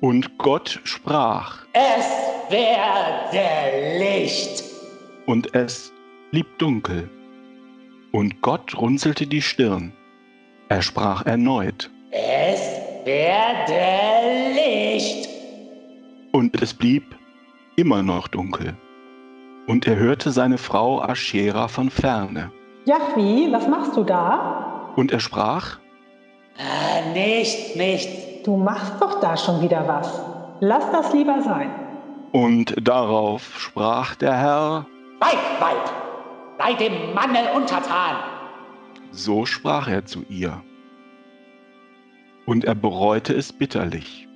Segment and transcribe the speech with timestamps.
[0.00, 1.64] Und Gott sprach.
[1.72, 2.06] Es
[2.50, 4.64] werde Licht.
[5.26, 5.92] Und es
[6.30, 7.08] blieb dunkel.
[8.12, 9.92] Und Gott runzelte die Stirn.
[10.68, 11.90] Er sprach erneut.
[12.10, 12.60] Es
[13.04, 15.28] werde Licht.
[16.32, 17.16] Und es blieb
[17.76, 18.76] immer noch dunkel.
[19.66, 22.52] Und er hörte seine Frau Aschera von ferne.
[22.84, 24.92] Jachwi, was machst du da?
[24.96, 25.78] Und er sprach,
[26.58, 28.08] Ah, nicht, nicht.
[28.44, 30.20] Du machst doch da schon wieder was.
[30.60, 31.70] Lass das lieber sein.
[32.32, 34.86] und darauf sprach der Herr,
[35.20, 35.90] Weib, Weib,
[36.58, 38.16] sei dem Manne untertan.
[39.12, 40.62] so sprach er zu ihr.
[42.46, 44.28] Und er bereute es bitterlich,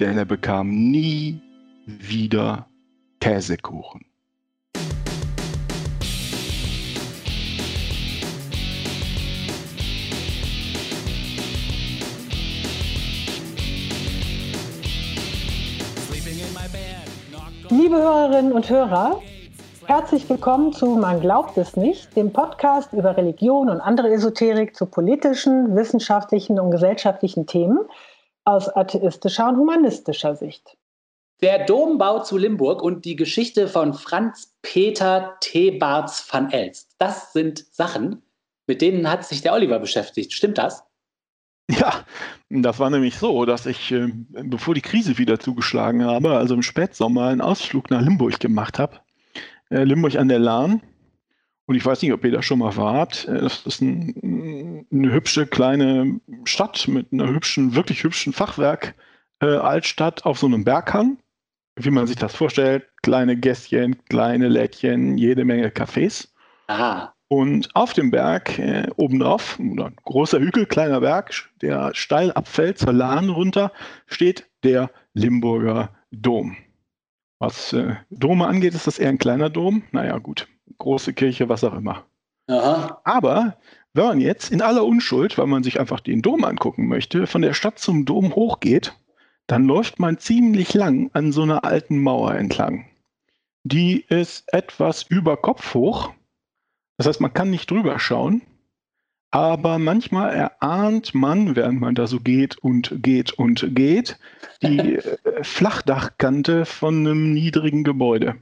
[0.00, 1.40] denn er bekam nie
[1.86, 2.66] wieder
[3.20, 4.04] Käsekuchen.
[17.72, 19.22] Liebe Hörerinnen und Hörer,
[19.86, 24.84] herzlich willkommen zu Man glaubt es nicht, dem Podcast über Religion und andere Esoterik zu
[24.84, 27.78] politischen, wissenschaftlichen und gesellschaftlichen Themen
[28.44, 30.76] aus atheistischer und humanistischer Sicht.
[31.40, 36.90] Der Dombau zu Limburg und die Geschichte von Franz Peter Thebarts van Elst.
[36.98, 38.20] Das sind Sachen,
[38.66, 40.34] mit denen hat sich der Oliver beschäftigt.
[40.34, 40.84] Stimmt das?
[41.78, 42.04] Ja,
[42.50, 46.62] das war nämlich so, dass ich, äh, bevor die Krise wieder zugeschlagen habe, also im
[46.62, 49.00] Spätsommer einen Ausflug nach Limburg gemacht habe.
[49.70, 50.82] Äh, Limburg an der Lahn.
[51.66, 53.26] Und ich weiß nicht, ob ihr da schon mal wart.
[53.26, 58.94] Äh, Das ist ein, eine hübsche kleine Stadt mit einer hübschen, wirklich hübschen Fachwerk.
[59.40, 61.18] Äh, Altstadt auf so einem Berghang.
[61.76, 66.28] Wie man sich das vorstellt, kleine Gässchen, kleine Lädchen, jede Menge Cafés.
[66.66, 67.14] Aha.
[67.32, 72.92] Und auf dem Berg äh, obendrauf, oder großer Hügel, kleiner Berg, der steil abfällt zur
[72.92, 73.72] Lahn runter,
[74.04, 76.58] steht der Limburger Dom.
[77.38, 79.82] Was äh, Dome angeht, ist das eher ein kleiner Dom.
[79.92, 82.04] Naja, gut, große Kirche, was auch immer.
[82.48, 83.00] Aha.
[83.04, 83.56] Aber
[83.94, 87.40] wenn man jetzt in aller Unschuld, weil man sich einfach den Dom angucken möchte, von
[87.40, 88.92] der Stadt zum Dom hochgeht,
[89.46, 92.90] dann läuft man ziemlich lang an so einer alten Mauer entlang.
[93.64, 96.12] Die ist etwas über Kopf hoch.
[97.02, 98.42] Das heißt, man kann nicht drüber schauen.
[99.32, 104.20] Aber manchmal erahnt man, während man da so geht und geht und geht,
[104.62, 108.36] die äh, Flachdachkante von einem niedrigen Gebäude.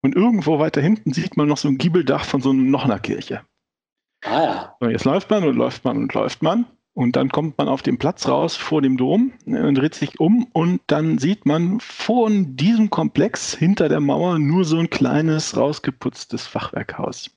[0.00, 3.40] Und irgendwo weiter hinten sieht man noch so ein Giebeldach von so noch einer Kirche.
[4.22, 4.76] Ah ja.
[4.78, 6.66] So, jetzt läuft man und läuft man und läuft man.
[6.94, 10.20] Und dann kommt man auf den Platz raus vor dem Dom äh, und dreht sich
[10.20, 15.56] um und dann sieht man von diesem Komplex hinter der Mauer nur so ein kleines,
[15.56, 17.30] rausgeputztes Fachwerkhaus.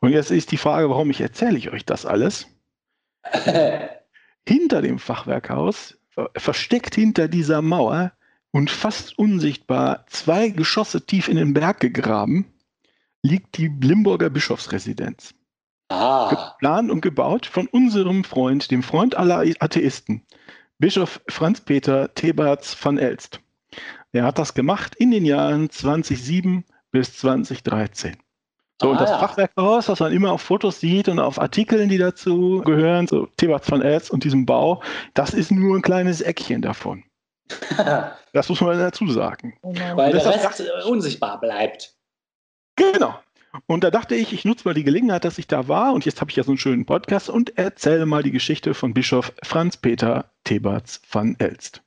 [0.00, 2.46] Und jetzt ist die Frage, warum ich erzähle ich euch das alles?
[4.48, 8.12] Hinter dem Fachwerkhaus, ver- versteckt hinter dieser Mauer
[8.50, 12.46] und fast unsichtbar, zwei Geschosse tief in den Berg gegraben,
[13.22, 15.34] liegt die Limburger Bischofsresidenz
[15.88, 16.28] ah.
[16.30, 20.22] geplant und gebaut von unserem Freund, dem Freund aller Atheisten,
[20.78, 23.40] Bischof Franz Peter Thebarts van Elst.
[24.12, 28.16] Er hat das gemacht in den Jahren 2007 bis 2013.
[28.80, 29.18] So, und Ah, das ja.
[29.18, 33.70] Fachwerkhaus, was man immer auf Fotos sieht und auf Artikeln, die dazu gehören, so Thebarts
[33.70, 34.82] van Elst und diesem Bau,
[35.14, 37.04] das ist nur ein kleines Eckchen davon.
[38.34, 39.56] Das muss man dazu sagen.
[39.62, 39.74] Oh.
[39.94, 41.94] Weil der Rest äh, unsichtbar bleibt.
[42.76, 43.18] Genau.
[43.66, 46.20] Und da dachte ich, ich nutze mal die Gelegenheit, dass ich da war und jetzt
[46.20, 49.78] habe ich ja so einen schönen Podcast und erzähle mal die Geschichte von Bischof Franz
[49.78, 51.82] Peter Thebarts van Elst.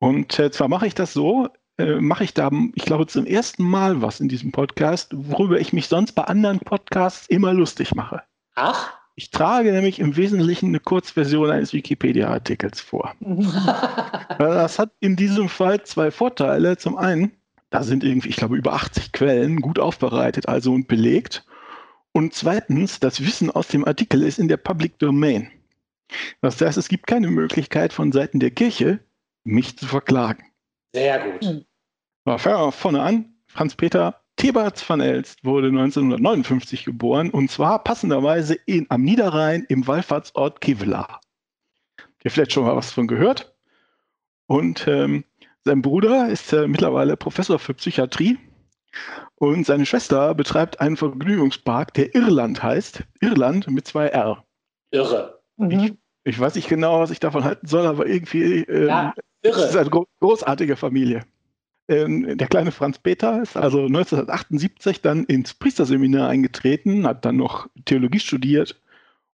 [0.00, 1.48] Und äh, zwar mache ich das so,
[1.82, 5.72] äh, mache ich da, ich glaube, zum ersten Mal was in diesem Podcast, worüber ich
[5.72, 8.22] mich sonst bei anderen Podcasts immer lustig mache.
[8.54, 8.92] Ach?
[9.14, 13.14] Ich trage nämlich im Wesentlichen eine Kurzversion eines Wikipedia-Artikels vor.
[14.38, 16.76] Das hat in diesem Fall zwei Vorteile.
[16.76, 17.32] Zum einen,
[17.70, 21.44] da sind irgendwie, ich glaube, über 80 Quellen gut aufbereitet, also und belegt.
[22.12, 25.50] Und zweitens, das Wissen aus dem Artikel ist in der Public Domain.
[26.40, 29.00] Das heißt, es gibt keine Möglichkeit von Seiten der Kirche,
[29.44, 30.44] mich zu verklagen.
[30.94, 31.64] Sehr gut.
[32.24, 33.34] Fangen wir vorne an.
[33.46, 39.86] Franz Peter Thebarts van Elst wurde 1959 geboren und zwar passenderweise in, am Niederrhein im
[39.86, 41.20] Wallfahrtsort Kevelaar.
[42.24, 43.54] Ihr vielleicht schon mal was von gehört.
[44.46, 45.24] Und ähm,
[45.64, 48.38] sein Bruder ist äh, mittlerweile Professor für Psychiatrie
[49.36, 53.04] und seine Schwester betreibt einen Vergnügungspark, der Irland heißt.
[53.20, 54.44] Irland mit zwei R.
[54.90, 55.40] Irre.
[55.56, 55.98] Mhm.
[56.24, 59.70] Ich weiß nicht genau, was ich davon halten soll, aber irgendwie ähm, Ja, es ist
[59.74, 59.80] irre.
[59.80, 61.24] eine gro großartige Familie.
[61.92, 67.68] Ähm, der kleine Franz Peter ist also 1978 dann ins Priesterseminar eingetreten, hat dann noch
[67.84, 68.80] Theologie studiert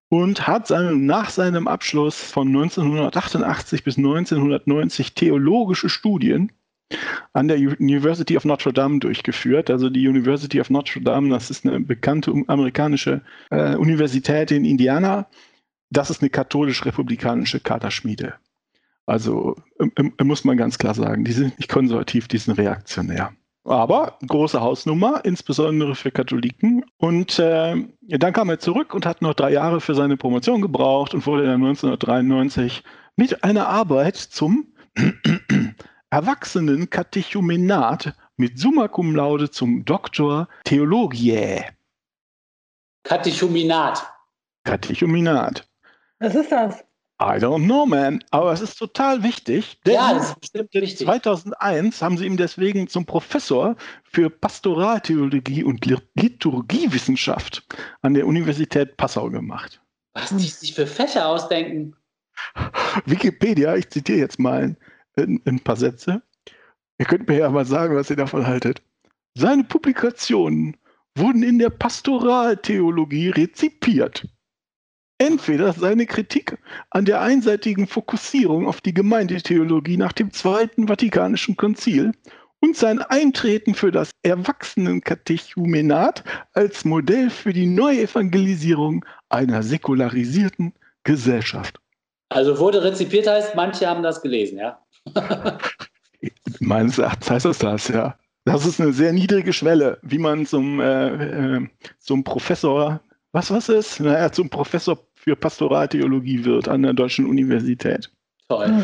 [0.08, 6.50] und hat seinem, nach seinem Abschluss von 1988 bis 1990 theologische Studien
[7.34, 9.70] an der University of Notre Dame durchgeführt.
[9.70, 13.20] Also die University of Notre Dame, das ist eine bekannte amerikanische
[13.50, 15.28] äh, Universität in Indiana.
[15.90, 18.34] Das ist eine katholisch-republikanische Kaderschmiede.
[19.08, 19.86] Also äh,
[20.22, 23.32] muss man ganz klar sagen, die sind nicht konservativ, die sind reaktionär.
[23.64, 26.84] Aber große Hausnummer, insbesondere für Katholiken.
[26.98, 31.14] Und äh, dann kam er zurück und hat noch drei Jahre für seine Promotion gebraucht
[31.14, 32.84] und wurde dann 1993
[33.16, 34.74] mit einer Arbeit zum
[36.10, 41.64] Erwachsenen-Katechumenat mit Summa Cum Laude zum Doktor Theologiae.
[43.04, 44.06] Katechumenat.
[44.64, 45.66] Katechumenat.
[46.20, 46.84] Was ist das?
[47.20, 48.22] I don't know, man.
[48.30, 49.80] Aber es ist total wichtig.
[49.84, 51.06] Denn Ja, das ist bestimmt wichtig.
[51.06, 53.74] 2001 haben sie ihn deswegen zum Professor
[54.04, 57.66] für Pastoraltheologie und Lit- Liturgiewissenschaft
[58.02, 59.80] an der Universität Passau gemacht.
[60.14, 61.96] Was die sich für Fächer ausdenken.
[63.04, 64.76] Wikipedia, ich zitiere jetzt mal
[65.16, 66.22] ein, ein paar Sätze.
[66.98, 68.82] Ihr könnt mir ja mal sagen, was ihr davon haltet.
[69.36, 70.76] Seine Publikationen
[71.16, 74.26] wurden in der Pastoraltheologie rezipiert.
[75.18, 76.56] Entweder seine Kritik
[76.90, 82.12] an der einseitigen Fokussierung auf die Gemeindetheologie nach dem Zweiten Vatikanischen Konzil
[82.60, 86.24] und sein Eintreten für das Erwachsenenkatechumenat
[86.54, 90.72] als Modell für die Neuevangelisierung einer säkularisierten
[91.04, 91.80] Gesellschaft.
[92.30, 94.78] Also wurde rezipiert heißt, manche haben das gelesen, ja.
[96.60, 98.18] Meines Erachtens heißt das das, ja.
[98.44, 101.68] Das ist eine sehr niedrige Schwelle, wie man zum, äh, äh,
[101.98, 103.00] zum Professor,
[103.32, 104.00] was was ist?
[104.00, 104.98] Naja, zum Professor
[105.28, 108.10] für Pastoraltheologie wird an der Deutschen Universität.
[108.48, 108.82] Toll.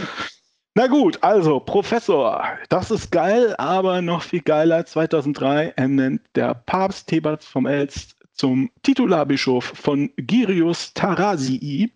[0.74, 4.84] Na gut, also Professor, das ist geil, aber noch viel geiler.
[4.84, 11.90] 2003 ernennt der Papst Thebats vom Elst zum Titularbischof von Girius Tarasii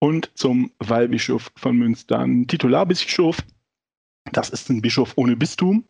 [0.00, 2.18] und zum Weihbischof von Münster.
[2.18, 3.38] Ein Titularbischof,
[4.32, 5.84] das ist ein Bischof ohne Bistum.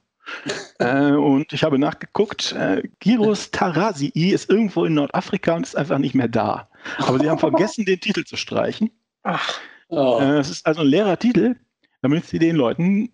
[0.79, 5.99] Äh, und ich habe nachgeguckt, äh, Girius Tarasii ist irgendwo in Nordafrika und ist einfach
[5.99, 6.69] nicht mehr da.
[6.99, 8.91] Aber sie haben vergessen, den Titel zu streichen.
[9.23, 9.61] Ach,
[9.93, 10.19] Oh.
[10.21, 11.55] Äh, Es ist also ein leerer Titel,
[12.01, 13.11] damit sie den Leuten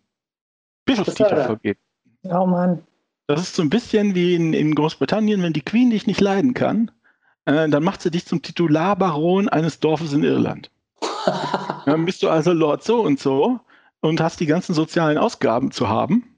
[0.84, 1.80] Bischofstitel vergeben.
[2.24, 2.82] oh Mann.
[3.26, 6.54] Das ist so ein bisschen wie in, in Großbritannien, wenn die Queen dich nicht leiden
[6.54, 6.92] kann,
[7.46, 10.70] äh, dann macht sie dich zum Titularbaron eines Dorfes in Irland.
[11.84, 13.60] Dann bist du also Lord so und so
[14.00, 16.37] und hast die ganzen sozialen Ausgaben zu haben.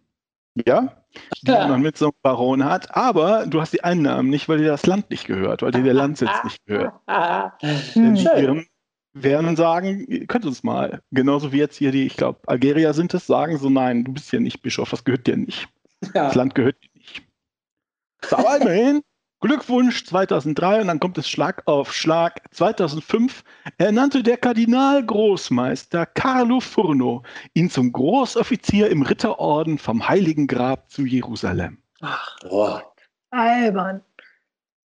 [0.67, 0.97] Ja,
[1.43, 1.67] die Ja.
[1.67, 4.87] man mit so einem Baron hat, aber du hast die Einnahmen nicht, weil dir das
[4.87, 6.95] Land nicht gehört, weil dir der Landsitz nicht gehört.
[7.61, 8.15] Hm.
[8.15, 8.23] Die.
[8.25, 8.67] Iren
[9.13, 11.01] werden sagen, ihr könnt uns mal.
[11.11, 14.31] Genauso wie jetzt hier die, ich glaube, Algerier sind es, sagen so, nein, du bist
[14.31, 15.69] hier nicht Bischof, das gehört dir nicht.
[16.01, 16.33] Das Ja.
[16.33, 17.23] Land gehört dir nicht.
[18.31, 19.03] Aber immerhin,
[19.41, 22.43] Glückwunsch 2003 und dann kommt es Schlag auf Schlag.
[22.51, 23.43] 2005
[23.79, 27.23] ernannte der Kardinalgroßmeister Carlo Furno
[27.55, 31.79] ihn zum Großoffizier im Ritterorden vom Heiligen Grab zu Jerusalem.
[32.03, 32.79] Ach, Oh.
[33.31, 34.03] albern.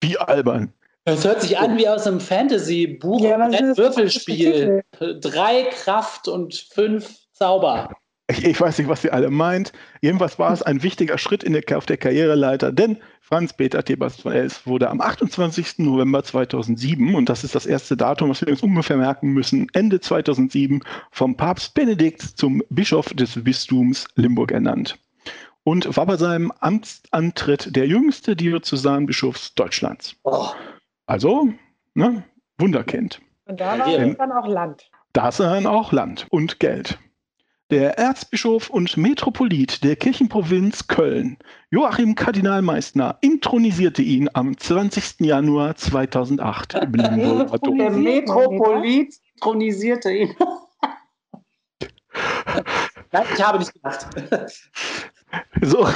[0.02, 0.72] Wie albern.
[1.04, 3.20] Das hört sich an wie aus einem Fantasy-Buch.
[3.22, 3.76] Ja, ein?
[3.76, 4.84] Würfelspiel.
[5.20, 7.90] Drei Kraft und fünf Zauber.
[8.28, 9.72] Ich, ich weiß nicht, was ihr alle meint.
[10.00, 14.32] Jedenfalls war es ein wichtiger Schritt in der, auf der Karriereleiter, denn Franz-Peter Thebats von
[14.32, 15.78] Els wurde am 28.
[15.78, 20.00] November 2007, und das ist das erste Datum, was wir uns ungefähr merken müssen, Ende
[20.00, 24.98] 2007 vom Papst Benedikt zum Bischof des Bistums Limburg ernannt.
[25.64, 30.16] Und war bei seinem Amtsantritt der jüngste Diözesanbischofs Deutschlands.
[30.24, 30.48] Oh.
[31.06, 31.48] Also,
[31.94, 32.24] ne,
[32.58, 33.20] Wunderkind.
[33.46, 34.90] Und da war es dann auch Land.
[35.12, 36.98] Da ist dann auch Land und Geld.
[37.70, 41.38] Der Erzbischof und Metropolit der Kirchenprovinz Köln,
[41.70, 45.20] Joachim Kardinal Meissner, intronisierte ihn am 20.
[45.20, 47.78] Januar 2008 im Limburger Dom.
[47.78, 50.34] Der Metropolit tronisierte ihn.
[53.12, 54.06] Nein, ich habe nicht gedacht.
[55.62, 55.88] So.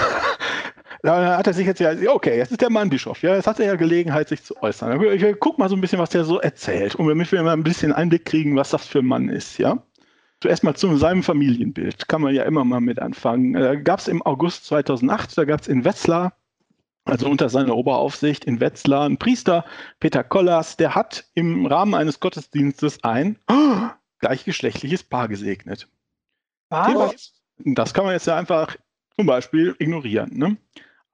[1.02, 3.61] Da hat er sich jetzt ja, okay, jetzt ist der Mann Bischof, ja, jetzt hat
[3.61, 4.99] er ja Gelegenheit, sich zu äußern.
[5.12, 7.62] Ich guck mal so ein bisschen, was der so erzählt, und damit wir mal ein
[7.62, 9.82] bisschen Einblick kriegen, was das für ein Mann ist, ja.
[10.46, 13.54] Zuerst mal zu seinem Familienbild, kann man ja immer mal mit anfangen.
[13.54, 16.34] Da gab es im August 2008, da gab es in Wetzlar,
[17.04, 19.64] also unter seiner Oberaufsicht in Wetzlar, einen Priester,
[19.98, 23.88] Peter Kollers, der hat im Rahmen eines Gottesdienstes ein oh,
[24.20, 25.88] gleichgeschlechtliches Paar gesegnet.
[26.70, 27.32] Was?
[27.64, 28.76] Das kann man jetzt ja einfach
[29.16, 30.30] zum Beispiel ignorieren.
[30.32, 30.56] Ne?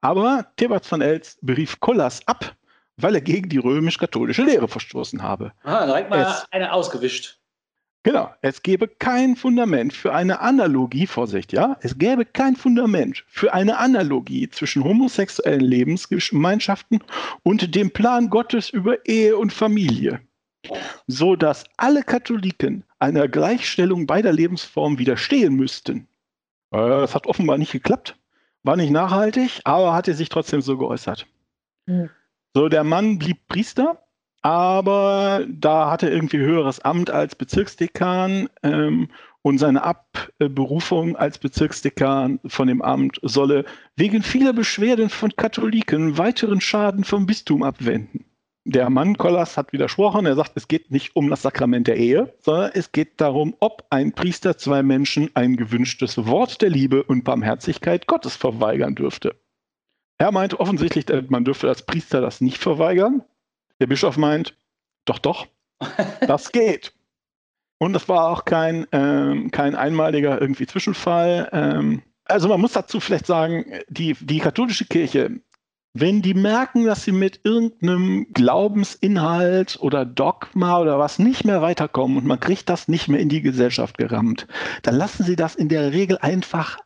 [0.01, 2.55] Aber Thebats von Els berief Kollers ab,
[2.97, 5.53] weil er gegen die römisch-katholische Lehre verstoßen habe.
[5.63, 7.39] Ah, direkt mal Es- eine ausgewischt.
[8.03, 13.53] Genau, es gäbe kein Fundament für eine Analogie, Vorsicht, ja, es gäbe kein Fundament für
[13.53, 17.01] eine Analogie zwischen homosexuellen Lebensgemeinschaften
[17.43, 20.19] und dem Plan Gottes über Ehe und Familie.
[21.07, 26.07] so dass alle Katholiken einer Gleichstellung beider Lebensformen widerstehen müssten.
[26.71, 28.17] Äh, das hat offenbar nicht geklappt,
[28.63, 31.27] war nicht nachhaltig, aber hat er sich trotzdem so geäußert.
[31.85, 32.09] Mhm.
[32.53, 34.02] So, der Mann blieb Priester,
[34.43, 39.07] aber da hatte er irgendwie höheres Amt als Bezirksdekan ähm,
[39.41, 46.61] und seine Abberufung als Bezirksdekan von dem Amt solle wegen vieler Beschwerden von Katholiken weiteren
[46.61, 48.25] Schaden vom Bistum abwenden.
[48.65, 50.25] Der Mann Kollas hat widersprochen.
[50.25, 53.85] Er sagt, es geht nicht um das Sakrament der Ehe, sondern es geht darum, ob
[53.89, 59.35] ein Priester zwei Menschen ein gewünschtes Wort der Liebe und Barmherzigkeit Gottes verweigern dürfte.
[60.17, 63.23] Er meint offensichtlich, man dürfte als Priester das nicht verweigern.
[63.83, 64.55] Der Bischof meint,
[65.03, 65.45] doch, doch,
[66.21, 66.93] das geht.
[67.79, 71.49] Und das war auch kein, ähm, kein einmaliger irgendwie Zwischenfall.
[71.51, 75.41] Ähm, also man muss dazu vielleicht sagen, die, die katholische Kirche
[75.95, 82.17] wenn die merken, dass sie mit irgendeinem Glaubensinhalt oder Dogma oder was nicht mehr weiterkommen
[82.17, 84.47] und man kriegt das nicht mehr in die Gesellschaft gerammt,
[84.81, 86.79] dann lassen sie das in der Regel einfach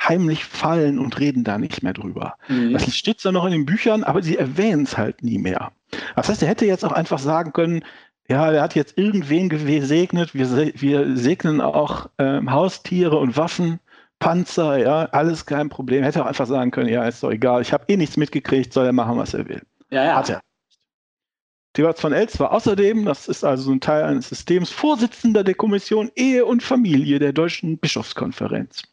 [0.00, 2.34] heimlich fallen und reden da nicht mehr drüber.
[2.48, 2.72] Mhm.
[2.72, 5.72] Das steht zwar noch in den Büchern, aber sie erwähnen es halt nie mehr.
[6.16, 7.84] Das heißt, er hätte jetzt auch einfach sagen können,
[8.28, 10.48] ja, der hat jetzt irgendwen gesegnet, wir,
[10.80, 13.80] wir segnen auch ähm, Haustiere und Waffen
[14.18, 16.02] Panzer, ja, alles kein Problem.
[16.02, 18.86] Hätte auch einfach sagen können, ja, ist doch egal, ich habe eh nichts mitgekriegt, soll
[18.86, 19.60] er machen, was er will.
[19.90, 20.16] Ja, ja.
[20.16, 20.40] Hat er.
[21.74, 26.10] Theobald von Elz war außerdem, das ist also ein Teil eines Systems, Vorsitzender der Kommission
[26.14, 28.84] Ehe und Familie der Deutschen Bischofskonferenz.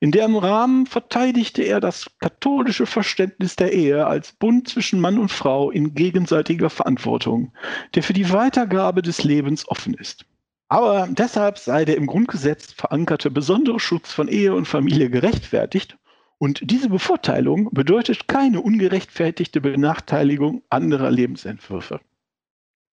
[0.00, 5.30] In deren Rahmen verteidigte er das katholische Verständnis der Ehe als Bund zwischen Mann und
[5.30, 7.52] Frau in gegenseitiger Verantwortung,
[7.94, 10.24] der für die Weitergabe des Lebens offen ist.
[10.68, 15.96] Aber deshalb sei der im Grundgesetz verankerte besondere Schutz von Ehe und Familie gerechtfertigt
[16.38, 22.00] und diese Bevorteilung bedeutet keine ungerechtfertigte Benachteiligung anderer Lebensentwürfe.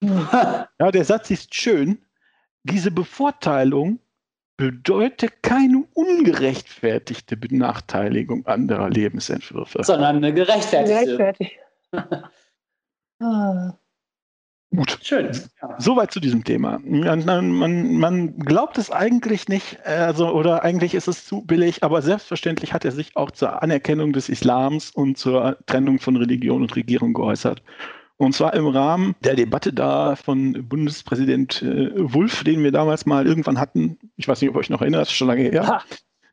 [0.80, 2.00] Ja, der Satz ist schön.
[2.64, 4.00] Diese Bevorteilung
[4.58, 9.84] bedeutet keine ungerechtfertigte Benachteiligung anderer Lebensentwürfe.
[9.84, 11.18] Sondern eine gerechtfertigte.
[11.18, 11.60] Gerechtfertigt.
[13.22, 13.74] ah.
[14.76, 15.00] Gut.
[15.02, 15.32] Schön.
[15.62, 15.76] Ja.
[15.80, 16.80] Soweit zu diesem Thema.
[16.84, 22.02] Man, man, man, glaubt es eigentlich nicht, also, oder eigentlich ist es zu billig, aber
[22.02, 26.76] selbstverständlich hat er sich auch zur Anerkennung des Islams und zur Trennung von Religion und
[26.76, 27.62] Regierung geäußert.
[28.18, 33.28] Und zwar im Rahmen der Debatte da von Bundespräsident äh, Wulff, den wir damals mal
[33.28, 33.98] irgendwann hatten.
[34.16, 35.68] Ich weiß nicht, ob ihr euch noch erinnert, schon lange her.
[35.68, 35.82] Ha.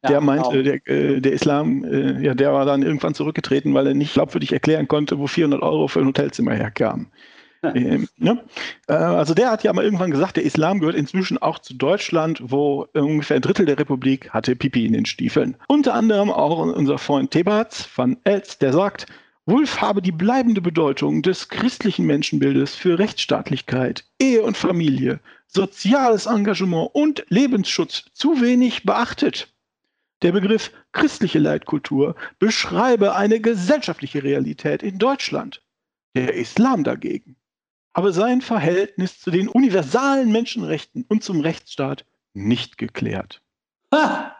[0.05, 0.63] Ja, der meinte, genau.
[0.63, 4.53] der, äh, der, Islam, äh, ja, der war dann irgendwann zurückgetreten, weil er nicht glaubwürdig
[4.53, 7.09] erklären konnte, wo 400 Euro für ein Hotelzimmer herkamen.
[7.75, 8.43] ähm, ne?
[8.89, 12.43] äh, also der hat ja mal irgendwann gesagt, der Islam gehört inzwischen auch zu Deutschland,
[12.43, 15.57] wo ungefähr ein Drittel der Republik hatte Pipi in den Stiefeln.
[15.69, 19.07] Unter anderem auch unser Freund Thebats van Elz, der sagt,
[19.47, 26.91] Wulff habe die bleibende Bedeutung des christlichen Menschenbildes für Rechtsstaatlichkeit, Ehe und Familie, soziales Engagement
[26.95, 29.53] und Lebensschutz zu wenig beachtet.
[30.23, 35.63] Der Begriff christliche Leitkultur beschreibe eine gesellschaftliche Realität in Deutschland.
[36.15, 37.37] Der Islam dagegen
[37.93, 43.43] aber sein Verhältnis zu den universalen Menschenrechten und zum Rechtsstaat nicht geklärt.
[43.93, 44.37] Ha!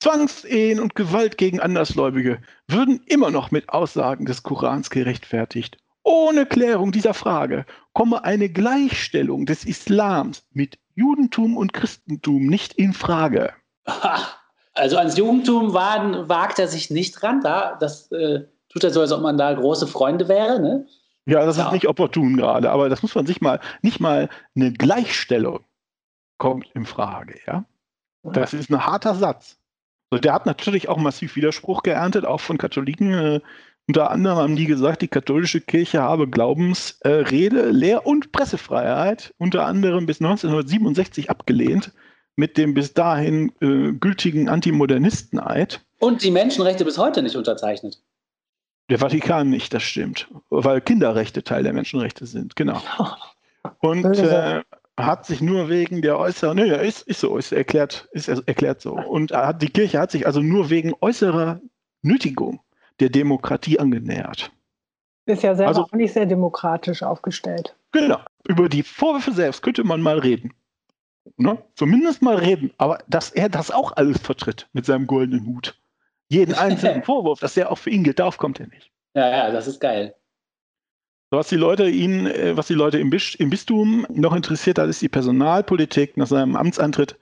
[0.00, 5.76] Zwangsehen und Gewalt gegen Andersgläubige würden immer noch mit Aussagen des Korans gerechtfertigt.
[6.02, 12.92] Ohne Klärung dieser Frage komme eine Gleichstellung des Islams mit Judentum und Christentum nicht in
[12.92, 13.52] Frage.
[14.72, 17.42] Also ans Judentum wagt er sich nicht ran.
[17.42, 20.60] Da, das äh, tut er so, als ob man da große Freunde wäre.
[20.60, 20.86] Ne?
[21.26, 21.66] Ja, das ja.
[21.66, 25.60] ist nicht opportun gerade, aber das muss man sich mal, nicht mal eine Gleichstellung
[26.38, 27.64] kommt in Frage, ja.
[28.22, 29.59] Das ist ein harter Satz.
[30.10, 33.12] So, der hat natürlich auch massiv Widerspruch geerntet, auch von Katholiken.
[33.12, 33.40] Äh,
[33.86, 39.66] unter anderem haben die gesagt, die katholische Kirche habe Glaubensrede, äh, Lehr- und Pressefreiheit unter
[39.66, 41.92] anderem bis 1967 abgelehnt
[42.36, 45.80] mit dem bis dahin äh, gültigen Antimodernisteneid.
[45.98, 48.02] Und die Menschenrechte bis heute nicht unterzeichnet.
[48.88, 50.28] Der Vatikan nicht, das stimmt.
[50.48, 52.80] Weil Kinderrechte Teil der Menschenrechte sind, genau.
[53.80, 54.62] Und äh,
[55.06, 58.94] hat sich nur wegen der äußeren, nee, ist, ist so, ist erklärt, ist erklärt so.
[58.94, 61.60] Und hat, die Kirche hat sich also nur wegen äußerer
[62.02, 62.60] Nötigung
[63.00, 64.50] der Demokratie angenähert.
[65.26, 67.76] Ist ja selber also, auch nicht sehr demokratisch aufgestellt.
[67.92, 68.18] Genau.
[68.48, 70.52] Über die Vorwürfe selbst könnte man mal reden.
[71.36, 71.58] Ne?
[71.74, 72.72] Zumindest mal reden.
[72.78, 75.78] Aber dass er das auch alles vertritt mit seinem goldenen Hut
[76.28, 78.90] jeden einzelnen Vorwurf, dass der auch für ihn gilt, darauf kommt er nicht.
[79.14, 80.14] Ja, ja, das ist geil.
[81.30, 84.88] Was die Leute ihn, äh, was die Leute im, Bis im Bistum noch interessiert hat,
[84.88, 86.16] ist die Personalpolitik.
[86.16, 87.16] Nach seinem Amtsantritt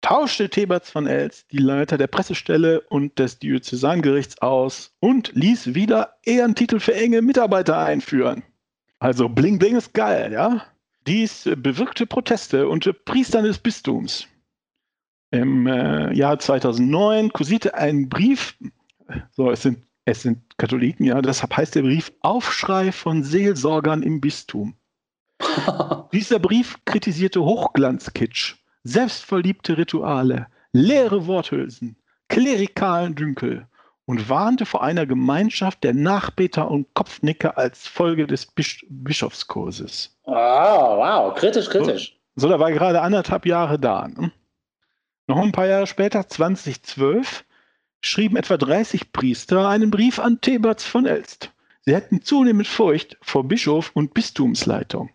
[0.00, 6.16] tauschte Theberts von Els die Leiter der Pressestelle und des Diözesangerichts aus und ließ wieder
[6.24, 8.42] Ehrentitel für enge Mitarbeiter einführen.
[8.98, 10.66] Also Bling Bling ist geil, ja?
[11.06, 14.26] Dies bewirkte Proteste unter Priestern des Bistums.
[15.30, 18.56] Im äh, Jahr 2009 kursierte ein Brief,
[19.32, 24.20] so es sind, es sind Katholiken, ja, deshalb heißt der Brief Aufschrei von Seelsorgern im
[24.20, 24.74] Bistum.
[26.12, 31.96] Dieser Brief kritisierte Hochglanzkitsch, selbstverliebte Rituale, leere Worthülsen,
[32.28, 33.66] klerikalen Dünkel
[34.06, 40.18] und warnte vor einer Gemeinschaft der Nachbeter und Kopfnicker als Folge des Bisch Bischofskurses.
[40.24, 42.18] Oh, wow, kritisch, kritisch.
[42.36, 44.08] So, so, da war gerade anderthalb Jahre da.
[44.08, 44.32] Ne?
[45.26, 47.44] Noch ein paar Jahre später, 2012,
[48.04, 51.50] schrieben etwa 30 Priester einen Brief an Theberts von Elst.
[51.86, 55.10] Sie hätten zunehmend Furcht vor Bischof und Bistumsleitung.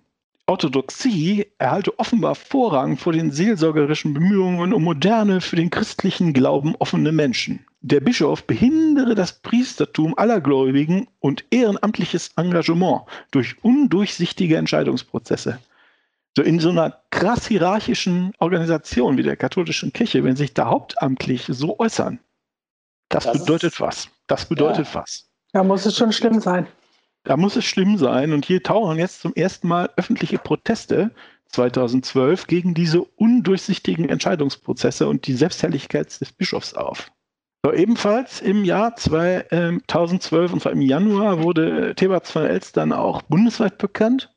[0.47, 7.11] Orthodoxie erhalte offenbar Vorrang vor den seelsorgerischen Bemühungen um moderne, für den christlichen Glauben offene
[7.11, 7.63] Menschen.
[7.81, 15.59] Der Bischof behindere das Priestertum aller Gläubigen und ehrenamtliches Engagement durch undurchsichtige Entscheidungsprozesse.
[16.35, 21.45] So in so einer krass hierarchischen Organisation wie der katholischen Kirche, wenn sich da hauptamtlich
[21.47, 22.19] so äußern,
[23.09, 24.09] das, das bedeutet ist, was.
[24.27, 24.95] Das bedeutet ja.
[24.95, 25.29] was.
[25.51, 26.67] Da muss es schon schlimm sein.
[27.23, 28.31] Da muss es schlimm sein.
[28.31, 31.11] Und hier tauchen jetzt zum ersten Mal öffentliche Proteste
[31.47, 37.11] 2012 gegen diese undurchsichtigen Entscheidungsprozesse und die Selbstherrlichkeit des Bischofs auf.
[37.65, 43.23] So, ebenfalls im Jahr 2012, und zwar im Januar, wurde Thebats von Elst dann auch
[43.23, 44.31] bundesweit bekannt.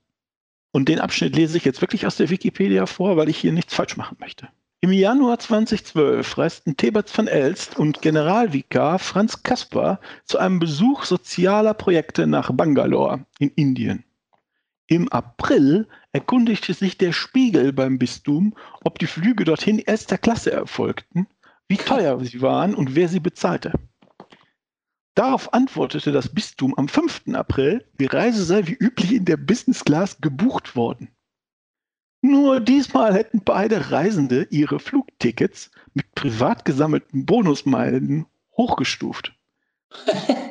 [0.73, 3.75] Und den Abschnitt lese ich jetzt wirklich aus der Wikipedia vor, weil ich hier nichts
[3.75, 4.49] falsch machen möchte.
[4.85, 11.73] Im Januar 2012 reisten Theberts von Elst und Generalvikar Franz Kasper zu einem Besuch sozialer
[11.73, 14.03] Projekte nach Bangalore in Indien.
[14.89, 21.29] Im April erkundigte sich der Spiegel beim Bistum, ob die Flüge dorthin erster Klasse erfolgten,
[21.69, 23.71] wie teuer sie waren und wer sie bezahlte.
[25.15, 27.35] Darauf antwortete das Bistum am 5.
[27.35, 31.15] April, die Reise sei wie üblich in der Business Class gebucht worden.
[32.23, 38.27] Nur diesmal hätten beide Reisende ihre Flugtickets mit privat gesammelten Bonusmeilen
[38.57, 39.35] hochgestuft.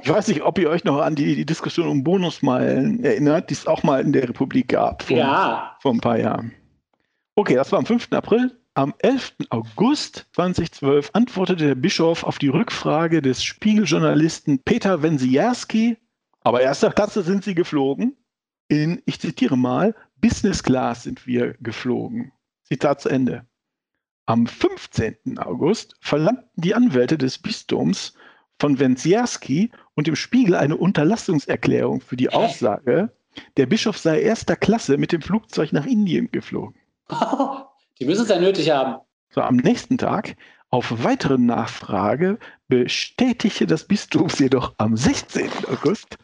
[0.03, 3.53] Ich weiß nicht, ob ihr euch noch an die, die Diskussion um Bonusmeilen erinnert, die
[3.53, 5.03] es auch mal in der Republik gab.
[5.03, 5.77] Vor, ja.
[5.79, 6.53] Vor ein paar Jahren.
[7.35, 8.09] Okay, das war am 5.
[8.11, 8.55] April.
[8.73, 9.33] Am 11.
[9.49, 15.97] August 2012 antwortete der Bischof auf die Rückfrage des Spiegeljournalisten Peter Wensierski,
[16.41, 18.15] aber erster Klasse sind sie geflogen,
[18.69, 22.31] in, ich zitiere mal, Business Class sind wir geflogen.
[22.63, 23.45] Zitat zu Ende.
[24.27, 25.39] Am 15.
[25.39, 28.13] August verlangten die Anwälte des Bistums
[28.59, 33.11] von Wenzierski und dem Spiegel eine Unterlassungserklärung für die Aussage,
[33.57, 36.75] der Bischof sei erster Klasse mit dem Flugzeug nach Indien geflogen.
[37.99, 39.01] Die müssen es ja nötig haben.
[39.29, 40.35] So, am nächsten Tag,
[40.69, 45.49] auf weitere Nachfrage, bestätigte das Bistum jedoch am 16.
[45.69, 46.17] August,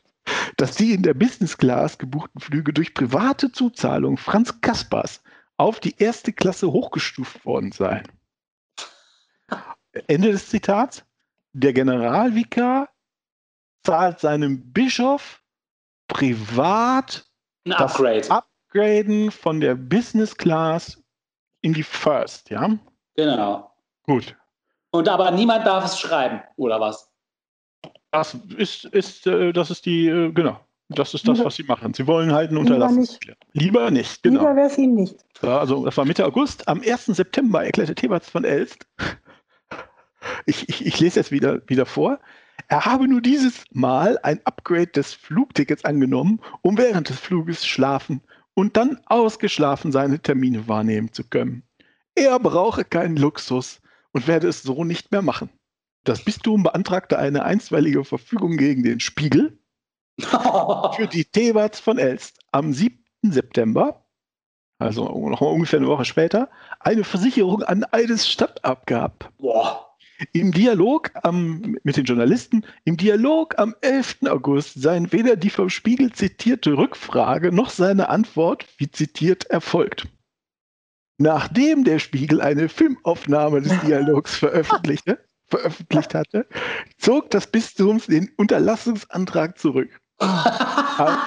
[0.58, 5.22] dass die in der Business Class gebuchten Flüge durch private Zuzahlung Franz Kaspers
[5.58, 8.08] auf die erste Klasse hochgestuft worden seien.
[10.08, 11.04] Ende des Zitats.
[11.54, 12.90] Der Generalvikar
[13.84, 15.42] zahlt seinem Bischof
[16.08, 17.26] privat
[17.66, 18.20] Ein Upgrade.
[18.20, 21.02] das Upgraden von der Business Class
[21.62, 22.78] in die First, ja?
[23.16, 23.72] Genau.
[24.04, 24.36] Gut.
[24.92, 27.07] Und aber niemand darf es schreiben, oder was?
[28.12, 30.60] Das ist, ist, äh, das ist die, äh, genau.
[30.89, 31.93] Das ist das, was sie machen.
[31.93, 33.41] Sie wollen halt einen Unterlassungserklärung.
[33.52, 34.39] Lieber nicht, genau.
[34.39, 35.17] Lieber wäre es ihnen nicht.
[35.41, 36.65] Ja, also das war Mitte August.
[36.70, 37.08] Am 1.
[37.08, 38.88] September erklärte Theberts von Elst,
[40.46, 42.20] ich, ich, ich lese jetzt wieder, wieder vor,
[42.70, 48.22] er habe nur dieses Mal ein Upgrade des Flugtickets angenommen, um während des Fluges schlafen
[48.54, 51.63] und dann ausgeschlafen seine Termine wahrnehmen zu können.
[52.15, 55.50] Er brauche keinen Luxus und werde es so nicht mehr machen.
[56.08, 59.60] Das Bistum beantragte eine einstweilige Verfügung gegen den Spiegel
[60.22, 62.98] für die Theberts von Elst am 7.
[63.24, 64.06] September,
[64.80, 69.34] also noch mal ungefähr eine Woche später, eine Versicherung an Eides Stadt abgab.
[69.38, 69.98] Boah.
[70.32, 74.20] Im Dialog am, mit den Journalisten, im Dialog am 11.
[74.30, 80.08] August seien weder die vom Spiegel zitierte Rückfrage noch seine Antwort, wie zitiert, erfolgt.
[81.17, 86.46] Nachdem der Spiegel eine Filmaufnahme des Dialogs veröffentlichte, veröffentlicht hatte,
[86.98, 89.90] zog das Bistum den Unterlassungsantrag zurück.
[90.18, 91.18] am,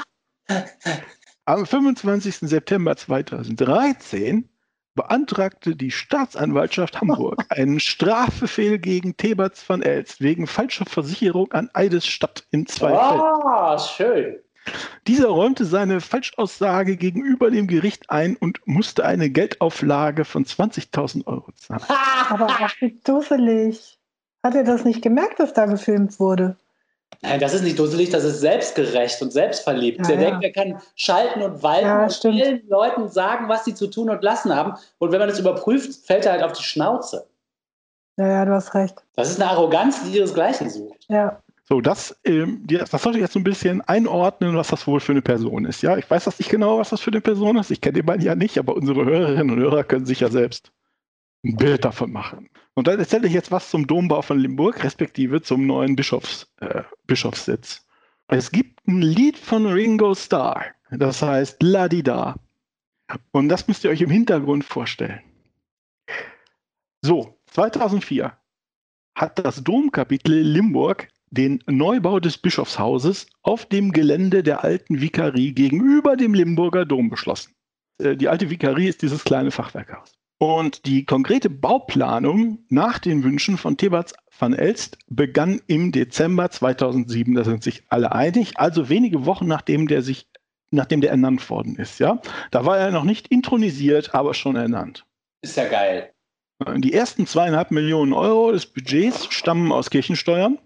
[1.44, 2.36] am 25.
[2.48, 4.48] September 2013
[4.94, 12.44] beantragte die Staatsanwaltschaft Hamburg einen Strafbefehl gegen Theberts von Elst wegen falscher Versicherung an Eidesstadt
[12.50, 14.36] in zwei Ah, oh, schön.
[15.06, 21.50] Dieser räumte seine Falschaussage gegenüber dem Gericht ein und musste eine Geldauflage von 20.000 Euro
[21.52, 21.82] zahlen.
[22.28, 23.99] Aber ach, wie dusselig.
[24.42, 26.56] Hat er das nicht gemerkt, dass da gefilmt wurde?
[27.22, 29.98] Nein, das ist nicht dusselig, das ist selbstgerecht und selbstverliebt.
[30.00, 30.30] Ja, der ja.
[30.30, 32.36] denkt, er kann schalten und walten Ja, und stimmt.
[32.36, 34.74] vielen Leuten sagen, was sie zu tun und lassen haben.
[34.98, 37.26] Und wenn man das überprüft, fällt er halt auf die Schnauze.
[38.16, 39.02] Ja, ja, du hast recht.
[39.16, 41.04] Das ist eine Arroganz, die ihresgleichen sucht.
[41.08, 41.40] Ja.
[41.64, 45.12] So, das, ähm, das sollte ich jetzt so ein bisschen einordnen, was das wohl für
[45.12, 45.82] eine Person ist.
[45.82, 47.70] Ja, ich weiß das nicht genau, was das für eine Person ist.
[47.70, 50.72] Ich kenne den Mann ja nicht, aber unsere Hörerinnen und Hörer können sich ja selbst
[51.44, 52.48] ein Bild davon machen.
[52.74, 56.82] Und dann erzähle ich jetzt was zum Dombau von Limburg, respektive zum neuen Bischofs, äh,
[57.06, 57.86] Bischofssitz.
[58.28, 62.02] Es gibt ein Lied von Ringo Starr, das heißt La Di.
[63.32, 65.20] Und das müsst ihr euch im Hintergrund vorstellen.
[67.02, 68.36] So, 2004
[69.16, 76.16] hat das Domkapitel Limburg den Neubau des Bischofshauses auf dem Gelände der alten Vikarie gegenüber
[76.16, 77.54] dem Limburger Dom beschlossen.
[77.98, 80.19] Äh, Die alte Vikarie ist dieses kleine Fachwerkhaus.
[80.42, 87.34] Und die konkrete Bauplanung nach den Wünschen von Thebats van Elst begann im Dezember 2007.
[87.34, 88.58] Da sind sich alle einig.
[88.58, 90.30] Also wenige Wochen nachdem der sich,
[90.70, 92.00] nachdem der ernannt worden ist.
[92.00, 95.04] Ja, da war er noch nicht intronisiert, aber schon ernannt.
[95.42, 96.10] Ist ja geil.
[96.78, 100.58] Die ersten zweieinhalb Millionen Euro des Budgets stammen aus Kirchensteuern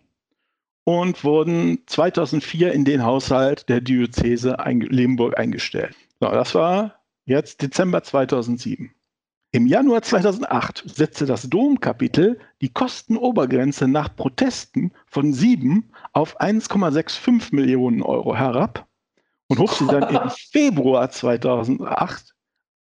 [0.84, 5.96] und wurden 2004 in den Haushalt der Diözese einge Lemberg eingestellt.
[6.20, 8.94] So, das war jetzt Dezember 2007.
[9.54, 18.02] Im Januar 2008 setzte das Domkapitel die Kostenobergrenze nach Protesten von 7 auf 1,65 Millionen
[18.02, 18.88] Euro herab
[19.46, 22.34] und hob sie dann im Februar 2008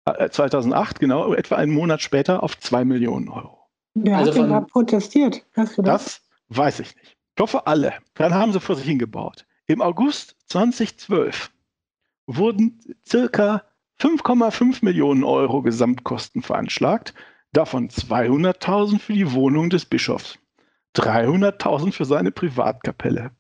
[0.05, 3.67] äh, 2008, genau, etwa einen Monat später auf 2 Millionen Euro.
[3.95, 5.43] Wer Also hat denn da protestiert?
[5.55, 5.77] Das?
[5.77, 6.21] Das
[6.51, 7.17] weiß ich nicht.
[7.37, 7.95] Ich hoffe alle.
[8.17, 9.47] Dann haben sie vor sich hingebaut.
[9.67, 11.51] Im August 2012
[12.27, 13.63] wurden circa
[14.01, 17.13] 5,5 Millionen Euro Gesamtkosten veranschlagt,
[17.53, 20.39] davon 200.000 für die Wohnung des Bischofs,
[20.97, 23.33] 300.000 für seine Privatkapelle,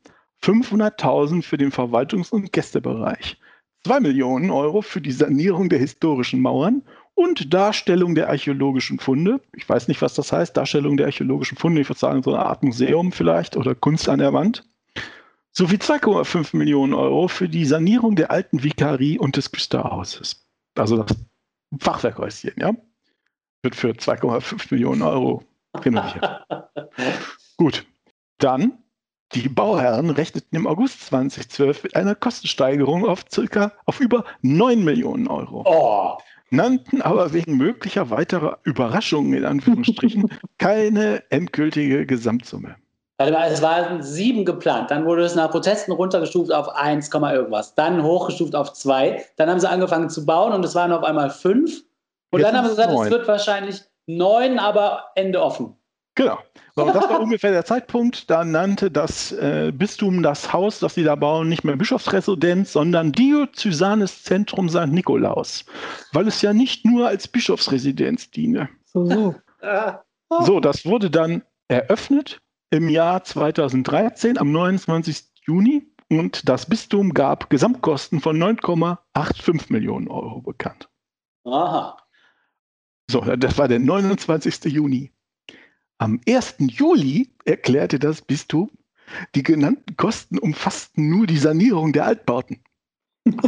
[0.42, 3.38] 500.000 für den Verwaltungs- und Gästebereich,
[3.85, 6.83] 2 Millionen Euro für die Sanierung der historischen Mauern
[7.14, 9.40] und Darstellung der archäologischen Funde.
[9.57, 11.81] Ich weiß nicht, was das heißt, Darstellung der archäologischen Funde.
[11.81, 14.68] Ich würde sagen, so eine Art Museum vielleicht oder Kunst an der Wand.
[15.53, 20.50] Sowie 2,5 Millionen Euro für die Sanierung der alten Vikarie und des Küsterhauses.
[20.81, 21.16] Also das
[21.79, 22.73] Fachwerkhäuschen, ja.
[23.62, 25.45] Wird für 2,5 Millionen Euro
[25.77, 26.27] renoviert.
[27.59, 27.87] Gut.
[28.38, 28.79] Dann,
[29.35, 35.29] die Bauherren rechneten im August 2012 mit einer Kostensteigerung auf circa auf über 9 Millionen
[35.29, 42.77] Euro Oh, nannten aber wegen möglicher weiterer Überraschungen in Anführungsstrichen keine endgültige Gesamtsumme.
[43.21, 44.91] Warte mal, es waren sieben geplant.
[44.91, 47.75] Dann wurde es nach Protesten runtergestuft auf 1, Komma irgendwas.
[47.75, 49.23] Dann hochgestuft auf 2.
[49.37, 51.83] Dann haben sie angefangen zu bauen und es waren auf einmal 5.
[52.31, 53.11] Und Jetzt dann haben sie es gesagt, es neun.
[53.11, 55.77] wird wahrscheinlich 9, aber Ende offen.
[56.15, 56.39] Genau.
[56.77, 60.95] So, und das war ungefähr der Zeitpunkt, da nannte das äh, Bistum das Haus, das
[60.95, 64.87] sie da bauen, nicht mehr Bischofsresidenz, sondern Diözesanes Zentrum St.
[64.87, 65.65] Nikolaus,
[66.13, 68.69] weil es ja nicht nur als Bischofsresidenz diene.
[68.87, 69.35] So, so.
[70.41, 75.25] So, das wurde dann eröffnet im Jahr 2013 am 29.
[75.47, 80.89] Juni und das Bistum gab Gesamtkosten von 9,85 Millionen Euro bekannt.
[81.45, 81.97] Aha.
[83.11, 84.65] So, das war der 29.
[84.67, 85.13] Juni.
[85.99, 86.57] Am 1.
[86.61, 88.71] Juli erklärte das Bistum,
[89.35, 92.63] die genannten Kosten umfassten nur die Sanierung der Altbauten.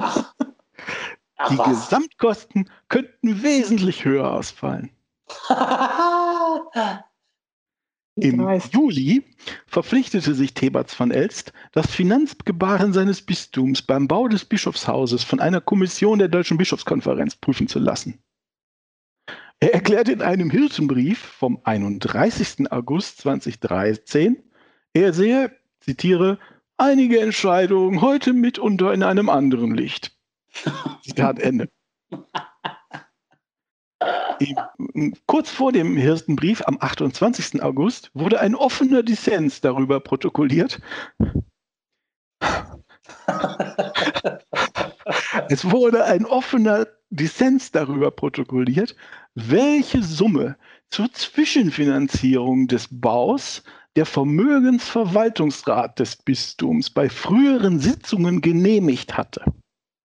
[0.01, 0.35] Ach,
[1.37, 1.69] Ach Die was.
[1.69, 4.91] Gesamtkosten könnten wesentlich höher ausfallen.
[8.15, 8.47] Im.
[8.73, 9.25] Juli
[9.67, 15.63] verpflichtete sich Thebats van Elst, das Finanzgebaren seines Bistums beim Bau des Bischofshauses von einer
[15.63, 18.19] Kommission der Deutschen Bischofskonferenz prüfen zu lassen.
[19.61, 22.71] Er erklärte in einem Hirtenbrief vom 31.
[22.71, 24.43] August 2013,
[24.93, 26.39] er sehe, zitiere,
[26.77, 30.15] einige Entscheidungen heute mitunter in einem anderen Licht.
[31.03, 31.71] Zitat Ende.
[35.27, 37.63] Kurz vor dem Hirstenbrief am 28.
[37.63, 40.81] August wurde ein offener Dissens darüber protokolliert.
[45.49, 48.97] Es wurde ein offener Dissens darüber protokolliert,
[49.35, 50.57] welche Summe
[50.91, 53.63] zur Zwischenfinanzierung des Baus
[53.97, 59.45] der Vermögensverwaltungsrat des Bistums bei früheren Sitzungen genehmigt hatte.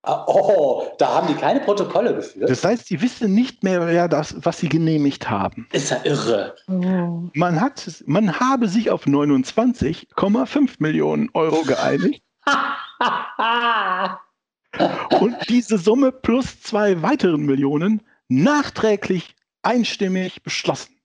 [0.08, 2.50] Ah, Oh, da haben die keine Protokolle geführt.
[2.50, 5.68] Das heißt, sie wissen nicht mehr, wer das, was sie genehmigt haben.
[5.74, 6.56] ist ja irre.
[6.70, 7.30] Oh.
[7.34, 12.24] Man, hat, man habe sich auf 29,5 Millionen Euro geeinigt
[15.20, 20.96] und diese Summe plus zwei weiteren Millionen nachträglich einstimmig beschlossen.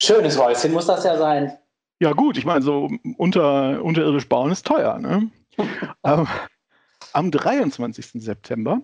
[0.00, 1.58] Schönes Häuschen muss das ja sein.
[2.00, 4.98] Ja, gut, ich meine, so unter, unterirdisch bauen ist teuer.
[4.98, 5.30] Ne?
[6.04, 6.26] ähm,
[7.12, 8.22] am 23.
[8.22, 8.82] September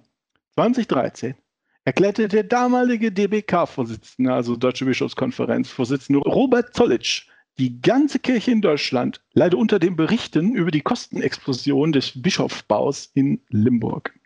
[0.55, 1.35] 2013
[1.85, 7.27] erklärte der damalige DBK-Vorsitzende, also Deutsche Bischofskonferenz-Vorsitzende Robert Zollitsch,
[7.59, 13.42] die ganze Kirche in Deutschland leide unter den Berichten über die Kostenexplosion des Bischofsbaus in
[13.51, 14.18] Limburg.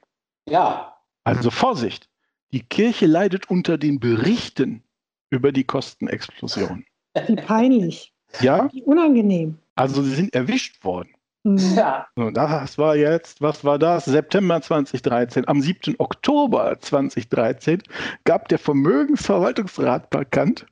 [0.49, 0.97] Ja.
[1.25, 2.09] Also Vorsicht,
[2.53, 4.85] die Kirche leidet unter den Berichten
[5.31, 6.85] über die Kostenexplosion.
[7.27, 8.13] Wie peinlich.
[8.41, 8.69] Ja?
[8.73, 9.59] Wie unangenehm.
[9.75, 11.11] Also sie sind erwischt worden.
[11.45, 11.75] Mhm.
[11.77, 12.07] Ja.
[12.33, 14.07] Das war jetzt, was war das?
[14.07, 15.47] September 2013.
[15.47, 15.95] Am 7.
[15.99, 17.83] Oktober 2013
[18.25, 20.67] gab der Vermögensverwaltungsrat bekannt,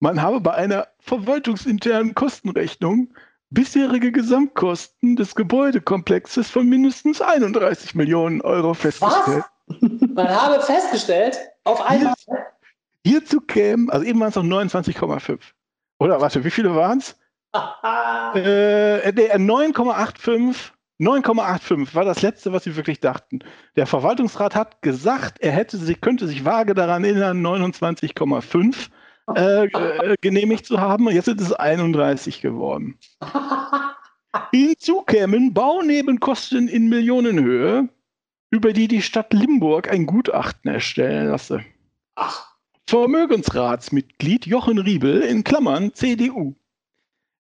[0.00, 3.14] man habe bei einer verwaltungsinternen Kostenrechnung
[3.50, 9.44] bisherige Gesamtkosten des Gebäudekomplexes von mindestens 31 Millionen Euro festgestellt.
[9.80, 12.14] Man habe festgestellt, auf einmal.
[13.06, 15.38] Hierzu kämen, also eben waren es noch 29,5.
[15.98, 17.18] Oder warte, wie viele waren es?
[18.34, 20.72] Äh, der 9,85.
[21.00, 23.40] 9,85 war das letzte, was sie wirklich dachten.
[23.76, 28.90] Der Verwaltungsrat hat gesagt, er hätte sich, könnte sich vage daran erinnern, 29,5
[29.36, 31.08] äh, äh, genehmigt zu haben.
[31.10, 32.98] Jetzt sind es 31 geworden.
[34.52, 37.88] Hinzu kämen Baunebenkosten in Millionenhöhe,
[38.50, 41.64] über die die Stadt Limburg ein Gutachten erstellen lasse.
[42.16, 42.53] Ach,
[42.86, 46.54] Vermögensratsmitglied Jochen Riebel in Klammern CDU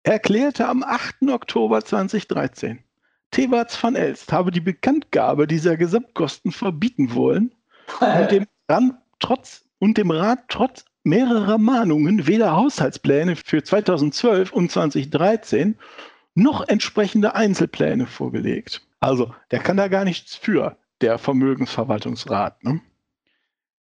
[0.04, 1.30] erklärte am 8.
[1.30, 2.80] Oktober 2013,
[3.32, 7.56] Theberts van Elst habe die Bekanntgabe dieser Gesamtkosten verbieten wollen
[8.02, 8.84] und dem, Rat
[9.20, 15.78] trotz, und dem Rat trotz mehrerer Mahnungen weder Haushaltspläne für 2012 und 2013
[16.36, 18.86] noch entsprechende Einzelpläne vorgelegt.
[19.00, 22.62] Also, der kann da gar nichts für, der Vermögensverwaltungsrat.
[22.64, 22.82] Ne?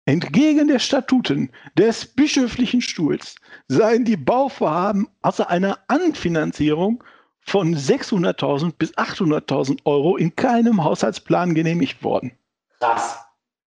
[0.06, 3.34] Entgegen der Statuten des bischöflichen Stuhls
[3.66, 7.02] seien die Bauvorhaben außer einer Anfinanzierung
[7.40, 12.32] von 600.000 bis 800.000 Euro in keinem Haushaltsplan genehmigt worden.
[12.80, 13.18] krass.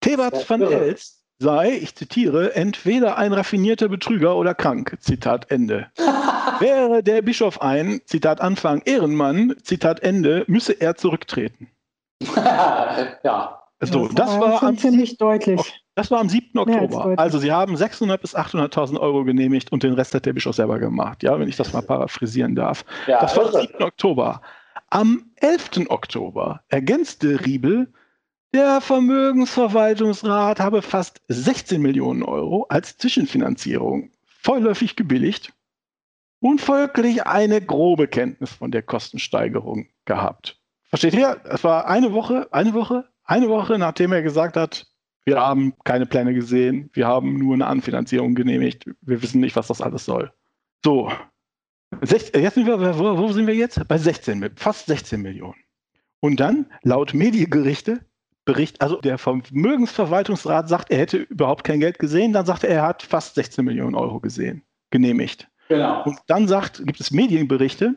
[0.00, 0.62] Thebert Ja, van.
[0.62, 4.96] Elst sei, ich zitiere, entweder ein raffinierter Betrüger oder krank.
[5.00, 5.90] Zitat Ende.
[6.60, 11.68] Wäre der Bischof ein, Zitat Anfang, Ehrenmann, Zitat Ende, müsse er zurücktreten.
[13.22, 13.62] ja.
[13.80, 15.80] So, das war schon am ziemlich deutlich.
[15.98, 16.50] Das war am 7.
[16.64, 17.18] Mehr als Oktober.
[17.18, 20.78] Also Sie haben 600 bis 800.000 Euro genehmigt und den Rest hat der Bischof selber
[20.78, 22.84] gemacht, ja, wenn ich das mal paraphrasieren darf.
[23.08, 23.66] ja das war am irre.
[23.66, 23.82] 7.
[23.82, 24.40] Oktober.
[24.90, 25.88] Am 11.
[25.88, 27.92] Oktober ergänzte Riebel,
[28.54, 35.52] der Vermögensverwaltungsrat habe fast 16 Millionen Euro als Zwischenfinanzierung vorläufig gebilligt
[36.38, 40.60] und folglich eine grobe Kenntnis von der Kostensteigerung gehabt.
[40.90, 41.40] Versteht ihr?
[41.42, 44.86] Es war eine Woche, eine Woche, eine Woche, nachdem er gesagt hat,
[45.28, 49.66] wir haben keine Pläne gesehen, wir haben nur eine Anfinanzierung genehmigt, wir wissen nicht, was
[49.66, 50.32] das alles soll.
[50.82, 51.12] So,
[52.02, 53.86] Sech- jetzt sind wir, wo, wo sind wir jetzt?
[53.88, 55.54] Bei 16, Mi- fast 16 Millionen.
[56.20, 58.00] Und dann, laut Mediengerichte,
[58.46, 62.82] Bericht, also der Vermögensverwaltungsrat sagt, er hätte überhaupt kein Geld gesehen, dann sagt er, er
[62.82, 65.48] hat fast 16 Millionen Euro gesehen, genehmigt.
[65.68, 66.04] Genau.
[66.04, 67.96] Und dann sagt, gibt es Medienberichte.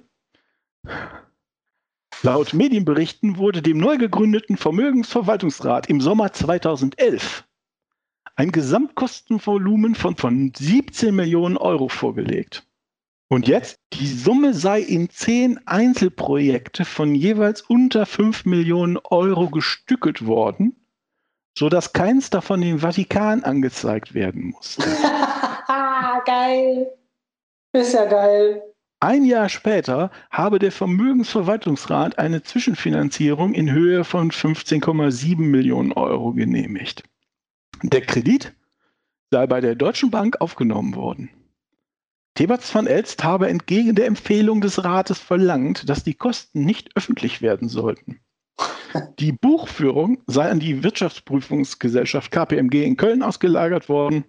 [2.24, 7.46] Laut Medienberichten wurde dem neu gegründeten Vermögensverwaltungsrat im Sommer 2011
[8.36, 12.66] ein Gesamtkostenvolumen von, von 17 Millionen Euro vorgelegt.
[13.28, 20.26] Und jetzt, die Summe sei in zehn Einzelprojekte von jeweils unter 5 Millionen Euro gestückelt
[20.26, 20.76] worden,
[21.58, 24.84] sodass keins davon dem Vatikan angezeigt werden musste.
[26.26, 26.94] geil.
[27.74, 28.71] Ist ja geil.
[29.04, 37.02] Ein Jahr später habe der Vermögensverwaltungsrat eine Zwischenfinanzierung in Höhe von 15,7 Millionen Euro genehmigt.
[37.82, 38.54] Der Kredit
[39.32, 41.32] sei bei der Deutschen Bank aufgenommen worden.
[42.36, 47.42] Theberts van Elst habe entgegen der Empfehlung des Rates verlangt, dass die Kosten nicht öffentlich
[47.42, 48.20] werden sollten.
[49.18, 54.26] Die Buchführung sei an die Wirtschaftsprüfungsgesellschaft KPMG in Köln ausgelagert worden,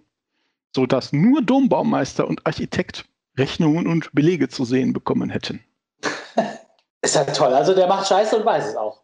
[0.75, 3.05] sodass nur Dombaumeister und Architekt
[3.37, 5.63] Rechnungen und Belege zu sehen bekommen hätten.
[7.01, 7.53] Ist ja toll.
[7.53, 9.03] Also der macht Scheiße und weiß es auch.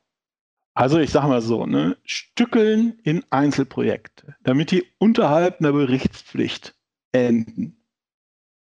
[0.73, 6.75] Also ich sage mal so, ne, stückeln in Einzelprojekte, damit die unterhalb einer Berichtspflicht
[7.11, 7.83] enden.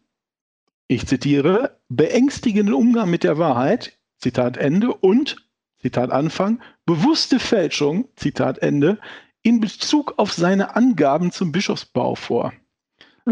[0.88, 5.38] ich zitiere, beängstigenden Umgang mit der Wahrheit, Zitat Ende, und,
[5.80, 9.00] Zitat Anfang, bewusste Fälschung, Zitat Ende,
[9.41, 12.54] in Bezug auf seine Angaben zum Bischofsbau vor.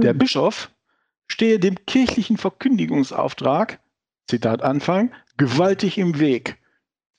[0.02, 0.18] Der Mhm.
[0.20, 0.70] Bischof
[1.28, 3.80] stehe dem kirchlichen Verkündigungsauftrag,
[4.30, 6.58] Zitat Anfang, gewaltig im Weg.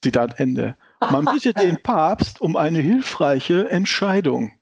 [0.03, 0.77] Zitat Ende.
[1.01, 4.53] Man bittet den Papst um eine hilfreiche Entscheidung.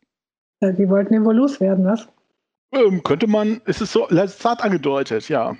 [0.60, 2.08] Ja, Die wollten ihn wohl loswerden, was?
[2.72, 5.56] Ähm, könnte man, es ist so zart angedeutet, ja.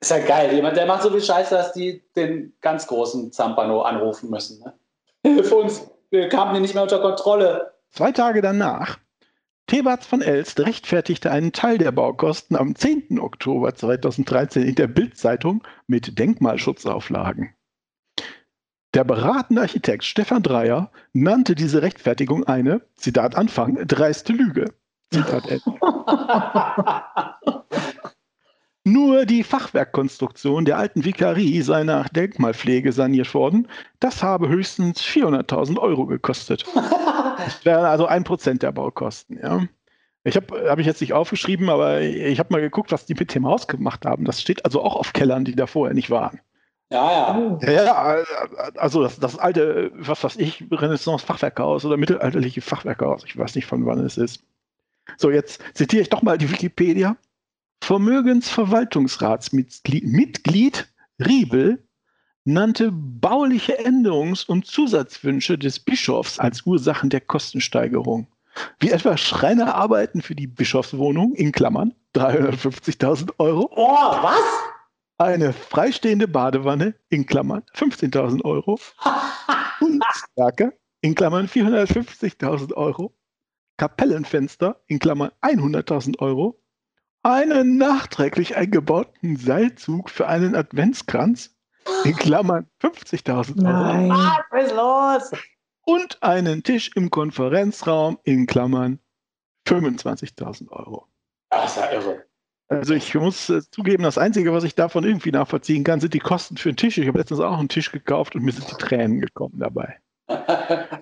[0.00, 0.52] Ist ja geil.
[0.54, 4.60] Jemand, der macht so viel Scheiße, dass die den ganz großen Zampano anrufen müssen.
[4.62, 4.72] Ne?
[5.22, 5.90] Hilf uns.
[6.10, 7.72] Wir kamen hier nicht mehr unter Kontrolle.
[7.90, 8.98] Zwei Tage danach,
[9.70, 13.20] Thebats von Elst rechtfertigte einen Teil der Baukosten am 10.
[13.20, 17.54] Oktober 2013 in der Bild-Zeitung mit Denkmalschutzauflagen.
[18.94, 24.74] Der beratende Architekt Stefan Dreyer nannte diese Rechtfertigung eine, Zitat Anfang, dreiste Lüge.
[25.12, 25.62] Zitat Ende.
[28.82, 33.68] Nur die Fachwerkkonstruktion der alten Vikarie sei nach Denkmalpflege saniert worden.
[34.00, 36.64] Das habe höchstens 400.000 Euro gekostet.
[37.44, 39.38] Das wären also ein Prozent der Baukosten.
[39.42, 39.66] Ja.
[40.24, 43.34] Ich habe hab ich jetzt nicht aufgeschrieben, aber ich habe mal geguckt, was die mit
[43.34, 44.26] dem Haus gemacht haben.
[44.26, 46.40] Das steht also auch auf Kellern, die da vorher nicht waren.
[46.90, 47.38] ja, ja.
[47.38, 47.58] Oh.
[47.62, 48.16] Ja, ja,
[48.76, 53.24] also das, das alte, was weiß ich, Renaissance-Fachwerkhaus oder mittelalterliche Fachwerkhaus.
[53.24, 54.44] Ich weiß nicht, von wann es ist.
[55.16, 57.16] So, jetzt zitiere ich doch mal die Wikipedia.
[57.82, 61.82] Vermögensverwaltungsratsmitglied Mitglied Riebel
[62.52, 68.26] nannte bauliche Änderungs- und Zusatzwünsche des Bischofs als Ursachen der Kostensteigerung.
[68.78, 74.42] Wie etwa Schreinerarbeiten für die Bischofswohnung in Klammern 350.000 Euro, Oh, was?
[75.18, 78.78] eine freistehende Badewanne in Klammern 15.000 Euro,
[79.78, 83.14] Kunstwerke in Klammern 450.000 Euro,
[83.76, 86.60] Kapellenfenster in Klammern 100.000 Euro,
[87.22, 91.54] einen nachträglich eingebauten Seilzug für einen Adventskranz
[92.04, 94.10] in Klammern 50.000 Euro Nein.
[94.10, 95.40] Was ist los?
[95.90, 99.00] und einen Tisch im Konferenzraum in Klammern
[99.66, 101.06] 25.000 Euro.
[101.50, 102.24] Das ist ja irre.
[102.68, 106.20] Also ich muss äh, zugeben, das Einzige, was ich davon irgendwie nachvollziehen kann, sind die
[106.20, 106.98] Kosten für einen Tisch.
[106.98, 109.98] Ich habe letztens auch einen Tisch gekauft und mir sind die Tränen gekommen dabei.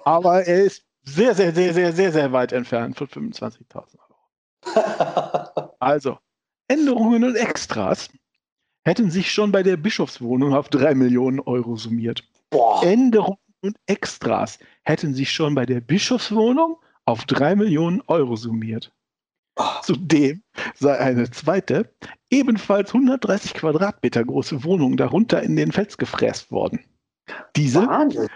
[0.05, 5.65] Aber er ist sehr, sehr, sehr, sehr, sehr, sehr weit entfernt von 25.000 Euro.
[5.81, 6.19] Also,
[6.67, 8.11] Änderungen und Extras
[8.89, 12.25] hätten sich schon bei der Bischofswohnung auf 3 Millionen Euro summiert.
[12.49, 12.83] Boah.
[12.83, 18.91] Änderungen und Extras hätten sich schon bei der Bischofswohnung auf 3 Millionen Euro summiert.
[19.57, 19.83] Ah.
[19.83, 20.43] Zudem
[20.75, 21.93] sei eine zweite,
[22.31, 26.81] ebenfalls 130 Quadratmeter große Wohnung darunter in den Fels gefräst worden.
[27.57, 28.29] Diese Wahnsinn.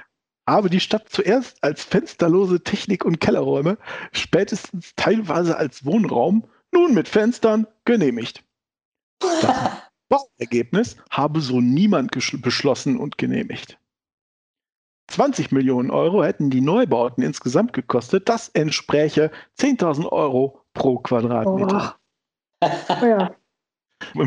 [0.47, 3.79] habe die Stadt zuerst als fensterlose Technik- und Kellerräume,
[4.13, 8.45] spätestens teilweise als Wohnraum, nun mit Fenstern genehmigt.
[9.23, 9.82] Das
[10.13, 12.11] Bauergebnis habe so niemand
[12.43, 13.79] beschlossen und genehmigt.
[15.09, 18.29] 20 Millionen Euro hätten die Neubauten insgesamt gekostet.
[18.29, 21.97] Das entspräche 10.000 Euro pro Quadratmeter.
[22.61, 22.69] Oh.
[23.05, 23.35] Ja.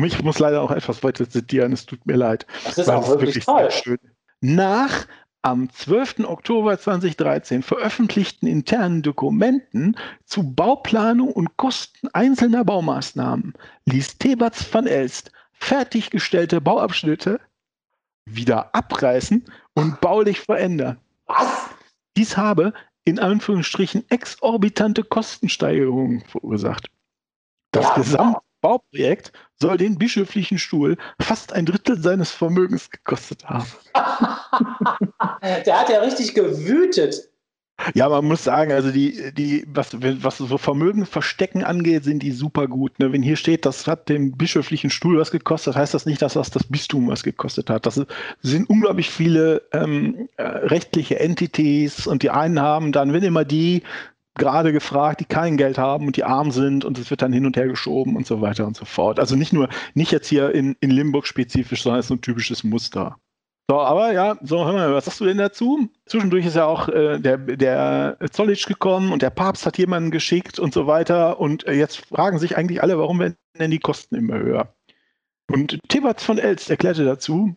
[0.04, 2.46] Ich muss leider auch etwas weiter zitieren, es tut mir leid.
[2.64, 3.70] Das ist auch wirklich sehr toll.
[3.70, 3.98] schön.
[4.40, 5.06] Nach
[5.42, 6.20] am 12.
[6.24, 13.54] Oktober 2013 veröffentlichten internen Dokumenten zu Bauplanung und Kosten einzelner Baumaßnahmen
[13.84, 17.40] ließ Thebats van Elst fertiggestellte Bauabschnitte
[18.26, 19.44] wieder abreißen
[19.74, 20.98] und baulich verändern.
[21.26, 21.70] Was?
[22.16, 22.72] Dies habe
[23.04, 26.88] in Anführungsstrichen exorbitante Kostensteigerungen verursacht.
[27.70, 33.70] Das Ja, Gesamtbauprojekt soll den bischöflichen Stuhl fast ein Drittel seines Vermögens gekostet haben.
[35.42, 37.28] Der hat ja richtig gewütet.
[37.94, 42.68] Ja, man muss sagen, also die, die, was, was so Vermögensverstecken angeht, sind die super
[42.68, 42.98] gut.
[42.98, 43.12] Ne?
[43.12, 46.50] Wenn hier steht, das hat den bischöflichen Stuhl was gekostet, heißt das nicht, dass das
[46.50, 47.84] das Bistum was gekostet hat.
[47.84, 48.00] Das
[48.42, 53.82] sind unglaublich viele ähm, äh, rechtliche Entities und die einen haben dann, wenn immer die
[54.36, 57.46] gerade gefragt, die kein Geld haben und die arm sind und es wird dann hin
[57.46, 59.20] und her geschoben und so weiter und so fort.
[59.20, 62.64] Also nicht nur, nicht jetzt hier in, in Limburg spezifisch, sondern es ist ein typisches
[62.64, 63.18] Muster.
[63.68, 65.88] So, aber ja, so, hör mal, was sagst du denn dazu?
[66.06, 70.60] Zwischendurch ist ja auch äh, der, der Zollitsch gekommen und der Papst hat jemanden geschickt
[70.60, 71.40] und so weiter.
[71.40, 74.72] Und äh, jetzt fragen sich eigentlich alle, warum werden denn die Kosten immer höher?
[75.50, 77.54] Und Tebatz von Elst erklärte dazu,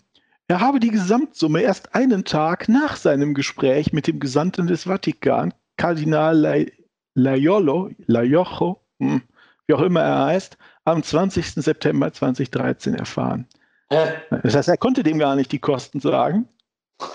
[0.48, 5.54] er habe die Gesamtsumme erst einen Tag nach seinem Gespräch mit dem Gesandten des Vatikan,
[5.78, 6.66] Kardinal
[7.14, 9.22] Laiolo, Laiocho, hm,
[9.68, 11.64] wie auch immer er heißt, am 20.
[11.64, 13.46] September 2013 erfahren.
[13.90, 16.48] Das heißt, er konnte dem gar nicht die Kosten sagen,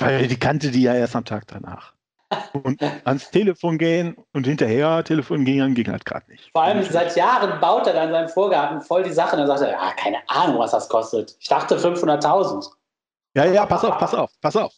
[0.01, 1.95] weil die kannte die ja erst am Tag danach.
[2.53, 6.51] Und ans Telefon gehen und hinterher Telefon gehen ging halt gerade nicht.
[6.53, 9.37] Vor allem seit Jahren baut er dann seinen Vorgarten voll die Sache.
[9.37, 11.37] Dann sagt er, ja, keine Ahnung, was das kostet.
[11.39, 12.70] Ich dachte 500.000.
[13.35, 14.72] Ja, ja, pass auf, pass auf, pass auf.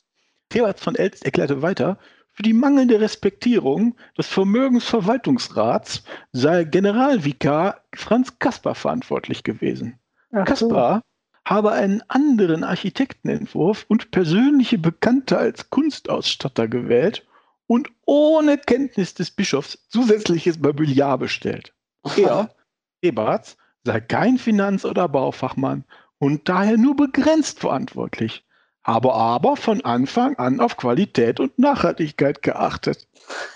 [0.50, 1.98] Theobald von Elst erklärte weiter,
[2.32, 9.98] für die mangelnde Respektierung des Vermögensverwaltungsrats sei Generalvikar Franz Kaspar verantwortlich gewesen.
[10.32, 11.02] Ach, Kaspar
[11.46, 17.24] habe einen anderen Architektenentwurf und persönliche Bekannte als Kunstausstatter gewählt
[17.68, 21.72] und ohne Kenntnis des Bischofs zusätzliches Mobiliar bestellt.
[22.16, 22.50] Er,
[23.00, 25.84] Eberts, sei kein Finanz- oder Baufachmann
[26.18, 28.44] und daher nur begrenzt verantwortlich,
[28.82, 33.06] habe aber von Anfang an auf Qualität und Nachhaltigkeit geachtet.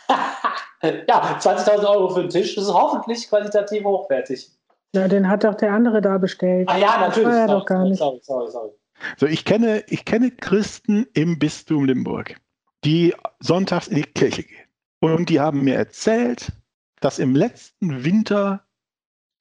[0.83, 4.49] ja, 20.000 Euro für den Tisch ist hoffentlich qualitativ hochwertig.
[4.95, 6.69] Ja, den hat doch der andere da bestellt.
[6.69, 7.29] Ah ja, natürlich.
[7.29, 7.99] Das war ja doch gar nicht.
[7.99, 8.71] Sorry, sorry, sorry.
[9.17, 12.37] So, ich kenne, ich kenne Christen im Bistum Limburg,
[12.85, 14.69] die sonntags in die Kirche gehen.
[15.01, 16.53] Und die haben mir erzählt,
[17.01, 18.67] dass im letzten Winter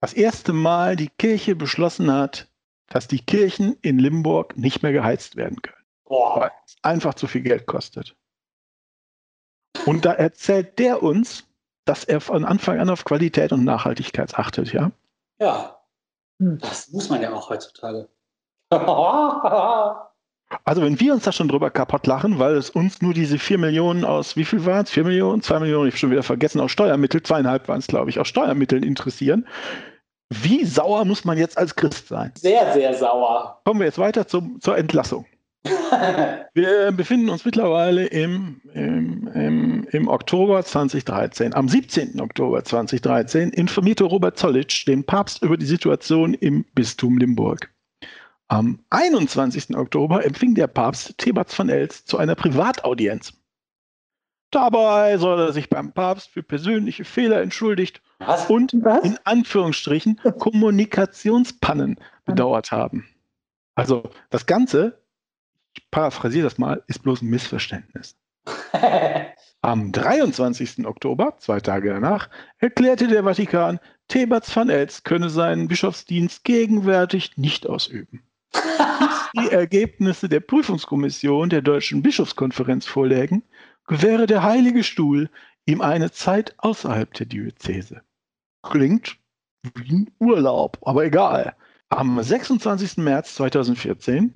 [0.02, 2.47] das erste Mal die Kirche beschlossen hat,
[2.88, 5.76] dass die Kirchen in Limburg nicht mehr geheizt werden können.
[6.06, 6.41] Boah.
[6.41, 8.16] Weil es einfach zu viel Geld kostet.
[9.86, 11.45] Und da erzählt der uns,
[11.86, 14.91] dass er von Anfang an auf Qualität und Nachhaltigkeit achtet, ja.
[15.40, 15.80] Ja,
[16.42, 16.60] hm.
[16.60, 18.10] das muss man ja auch heutzutage.
[20.64, 23.58] also wenn wir uns da schon drüber kaputt lachen, weil es uns nur diese 4
[23.58, 24.92] Millionen aus, wie viel waren es?
[24.92, 28.10] 4 Millionen, 2 Millionen, ich habe schon wieder vergessen, aus Steuermitteln, zweieinhalb waren es, glaube
[28.10, 29.48] ich, aus Steuermitteln interessieren.
[30.30, 32.32] Wie sauer muss man jetzt als Christ sein?
[32.36, 33.62] Sehr, sehr sauer.
[33.66, 35.26] Kommen wir jetzt weiter zum, zur Entlassung.
[36.54, 41.54] Wir befinden uns mittlerweile im, im, im, im, Oktober 2013.
[41.54, 42.20] Am 17.
[42.20, 47.70] Oktober 2013 informierte Robert Zollitsch den Papst über die Situation im Bistum Limburg.
[48.48, 49.76] Am 21.
[49.78, 53.34] Oktober empfing der Papst Thebats von Els zu einer Privataudienz.
[54.52, 58.50] Dabei soll er sich beim Papst für persönliche Fehler entschuldigt Was?
[58.50, 59.04] und Was?
[59.04, 63.08] in Anführungsstrichen Kommunikationspannen bedauert haben.
[63.76, 65.00] Also das Ganze
[65.80, 68.17] ich paraphrasiere das mal, ist bloß ein Missverständnis.
[69.61, 70.86] Am 23.
[70.86, 77.67] Oktober, zwei Tage danach, erklärte der Vatikan, Thebats van Els könne seinen Bischofsdienst gegenwärtig nicht
[77.67, 78.23] ausüben.
[78.51, 83.43] Bis die Ergebnisse der Prüfungskommission der Deutschen Bischofskonferenz vorlägen,
[83.88, 85.30] gewähre der Heilige Stuhl
[85.65, 88.01] ihm eine Zeit außerhalb der Diözese.
[88.63, 89.17] Klingt
[89.75, 91.55] wie ein Urlaub, aber egal.
[91.89, 92.97] Am 26.
[92.97, 94.34] März 2014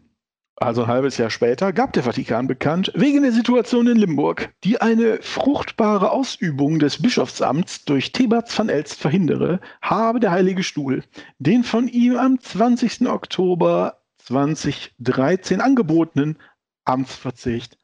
[0.56, 4.80] also ein halbes Jahr später, gab der Vatikan bekannt, wegen der Situation in Limburg, die
[4.80, 11.04] eine fruchtbare Ausübung des Bischofsamts durch Thebats van Elst verhindere, habe der Heilige Stuhl
[11.40, 13.08] den von ihm am 20.
[13.08, 16.38] Oktober 2013 angebotenen
[16.86, 17.78] Amtsverzicht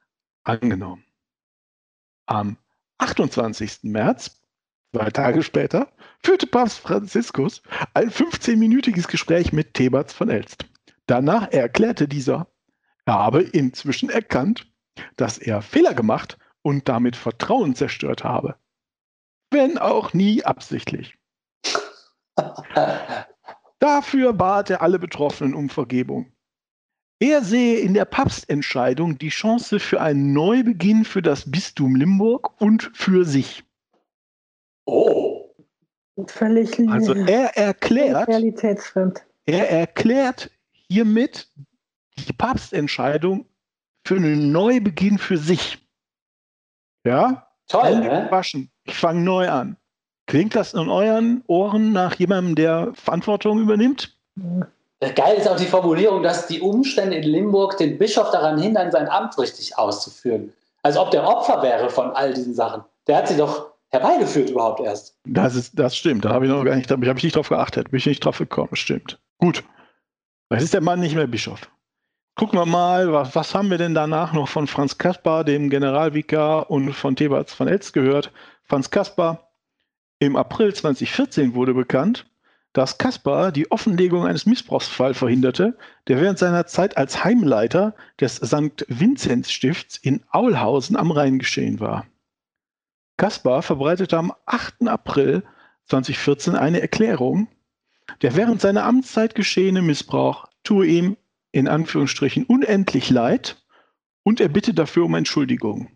[0.43, 1.03] angenommen.
[2.27, 2.57] Am
[2.99, 3.79] 28.
[3.83, 4.43] März,
[4.93, 5.91] zwei Tage später,
[6.23, 7.61] führte Papst Franziskus
[7.93, 10.65] ein 15-minütiges Gespräch mit Thebats von Elst.
[11.07, 12.47] Danach erklärte dieser,
[13.09, 14.71] habe inzwischen erkannt,
[15.17, 18.55] dass er Fehler gemacht und damit Vertrauen zerstört habe.
[19.51, 21.17] Wenn auch nie absichtlich.
[23.79, 26.31] Dafür bat er alle Betroffenen um Vergebung.
[27.21, 32.91] Er sehe in der Papstentscheidung die Chance für einen Neubeginn für das Bistum Limburg und
[32.93, 33.63] für sich.
[34.85, 35.53] Oh.
[36.27, 39.25] Völlig Also er erklärt, realitätsfremd.
[39.45, 40.51] Er erklärt
[40.89, 41.49] hiermit
[42.25, 43.45] die Papstentscheidung
[44.05, 45.77] für einen Neubeginn für sich.
[47.05, 47.47] Ja?
[47.67, 48.27] Toll, ne?
[48.29, 48.71] Waschen.
[48.83, 49.77] Ich fange neu an.
[50.25, 54.15] Klingt das in euren Ohren nach jemandem, der Verantwortung übernimmt?
[54.99, 59.07] Geil ist auch die Formulierung, dass die Umstände in Limburg den Bischof daran hindern, sein
[59.07, 60.53] Amt richtig auszuführen.
[60.83, 62.83] Als ob der Opfer wäre von all diesen Sachen.
[63.07, 65.17] Der hat sie doch herbeigeführt überhaupt erst.
[65.25, 66.25] Das, ist, das stimmt.
[66.25, 67.91] Da habe ich noch gar nicht, da habe ich nicht drauf geachtet.
[67.91, 68.75] Bin ich nicht drauf gekommen.
[68.75, 69.19] Stimmt.
[69.39, 69.63] Gut.
[70.51, 71.69] Jetzt ist der Mann nicht mehr Bischof.
[72.35, 76.69] Gucken wir mal, was, was haben wir denn danach noch von Franz Kaspar, dem Generalvikar,
[76.71, 78.31] und von Theberts von Elst gehört?
[78.63, 79.51] Franz Kaspar,
[80.19, 82.25] im April 2014 wurde bekannt,
[82.73, 85.77] dass Kaspar die Offenlegung eines Missbrauchsfalls verhinderte,
[86.07, 88.85] der während seiner Zeit als Heimleiter des St.
[88.87, 92.05] Vinzenz-Stifts in Aulhausen am Rhein geschehen war.
[93.17, 94.87] Kaspar verbreitete am 8.
[94.87, 95.43] April
[95.87, 97.47] 2014 eine Erklärung,
[98.21, 101.17] der während seiner Amtszeit geschehene Missbrauch tue ihm
[101.51, 103.63] in Anführungsstrichen unendlich leid
[104.23, 105.89] und er bitte dafür um Entschuldigung.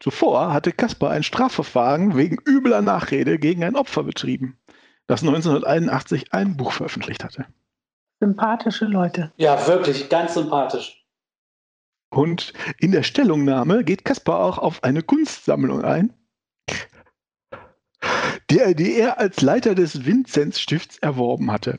[0.00, 4.58] Zuvor hatte Kaspar ein Strafverfahren wegen übler Nachrede gegen ein Opfer betrieben,
[5.06, 7.46] das 1981 ein Buch veröffentlicht hatte.
[8.20, 9.32] Sympathische Leute.
[9.36, 11.04] Ja, wirklich, ganz sympathisch.
[12.10, 16.14] Und in der Stellungnahme geht Kaspar auch auf eine Kunstsammlung ein,
[18.50, 21.78] die, die er als Leiter des Vinzenz-Stifts erworben hatte.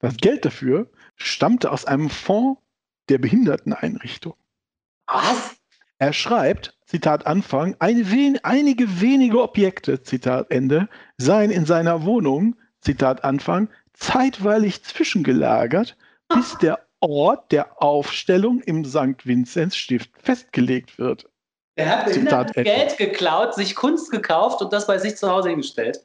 [0.00, 2.60] Das Geld dafür stammte aus einem Fonds
[3.08, 4.34] der Behinderteneinrichtung.
[5.06, 5.56] Was?
[5.98, 12.56] Er schreibt, Zitat Anfang, eine wen einige wenige Objekte, Zitat Ende, seien in seiner Wohnung,
[12.80, 15.96] Zitat Anfang, zeitweilig zwischengelagert,
[16.28, 19.26] bis der Ort der Aufstellung im St.
[19.26, 21.26] Vinzenz Stift festgelegt wird.
[21.74, 22.70] Er hat Zitat Ende.
[22.70, 26.00] Geld geklaut, sich Kunst gekauft und das bei sich zu Hause hingestellt.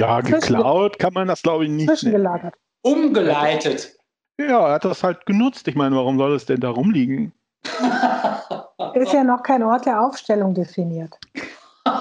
[0.00, 1.86] Ja, geklaut kann man das glaube ich nicht.
[1.86, 1.96] nennen.
[1.96, 2.54] Zwischengelagert.
[2.82, 3.97] Umgeleitet.
[4.40, 5.66] Ja, er hat das halt genutzt.
[5.68, 7.32] Ich meine, warum soll es denn da rumliegen?
[8.94, 11.18] Ist ja noch kein Ort der Aufstellung definiert.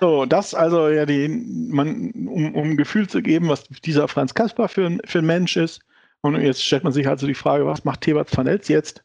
[0.00, 4.32] So, das also ja die, man, um, um ein Gefühl zu geben, was dieser Franz
[4.34, 5.80] Kaspar für ein, für ein Mensch ist.
[6.20, 9.02] Und jetzt stellt man sich also die Frage, was macht Thebert van Elst jetzt?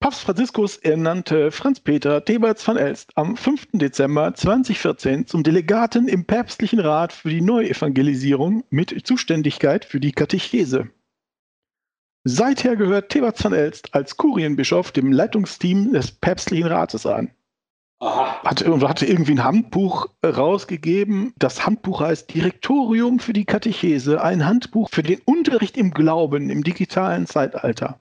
[0.00, 3.70] Papst Franziskus ernannte Franz Peter Thebert van Elst am 5.
[3.72, 10.88] Dezember 2014 zum Delegaten im Päpstlichen Rat für die Neuevangelisierung mit Zuständigkeit für die Katechese.
[12.22, 17.32] Seither gehört Thebert van Elst als Kurienbischof dem Leitungsteam des Päpstlichen Rates an
[17.98, 18.40] Aha.
[18.44, 21.34] hat, hatte irgendwie ein Handbuch rausgegeben.
[21.38, 26.62] Das Handbuch heißt Direktorium für die Katechese, ein Handbuch für den Unterricht im Glauben im
[26.62, 28.00] digitalen Zeitalter.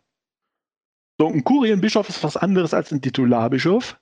[1.20, 3.98] So, ein Kurienbischof ist was anderes als ein Titularbischof,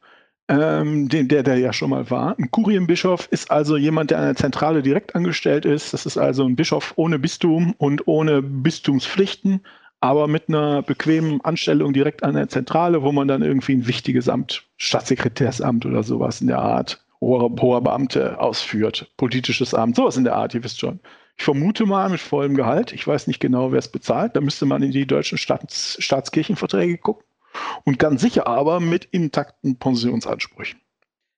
[0.49, 2.38] ähm, den, der, der ja schon mal war.
[2.38, 5.93] Ein Kurienbischof ist also jemand, der an der Zentrale direkt angestellt ist.
[5.93, 9.61] Das ist also ein Bischof ohne Bistum und ohne Bistumspflichten,
[10.01, 14.28] aber mit einer bequemen Anstellung direkt an der Zentrale, wo man dann irgendwie ein wichtiges
[14.28, 20.26] Amt, Staatssekretärsamt oder sowas in der Art, hoher, hoher Beamte ausführt, politisches Amt, sowas in
[20.26, 20.99] der Art, ihr wisst schon.
[21.38, 22.94] Ich vermute mal mit vollem Gehalt.
[22.94, 24.36] Ich weiß nicht genau, wer es bezahlt.
[24.36, 27.26] Da müsste man in die deutschen Staats Staatskirchenverträge gucken.
[27.84, 30.80] Und ganz sicher aber mit intakten Pensionsansprüchen.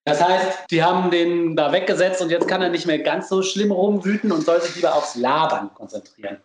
[0.05, 3.41] Das heißt, die haben den da weggesetzt und jetzt kann er nicht mehr ganz so
[3.41, 6.37] schlimm rumwüten und soll sich lieber aufs Labern konzentrieren.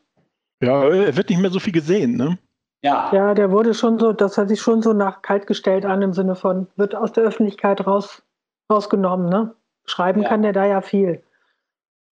[0.61, 2.39] Ja, er wird nicht mehr so viel gesehen, ne?
[2.83, 3.11] Ja.
[3.13, 6.13] Ja, der wurde schon so, das hat sich schon so nach kalt gestellt an im
[6.13, 8.23] Sinne von, wird aus der Öffentlichkeit raus,
[8.71, 9.55] rausgenommen, ne?
[9.85, 10.29] Schreiben Ja.
[10.29, 11.23] kann der da ja viel.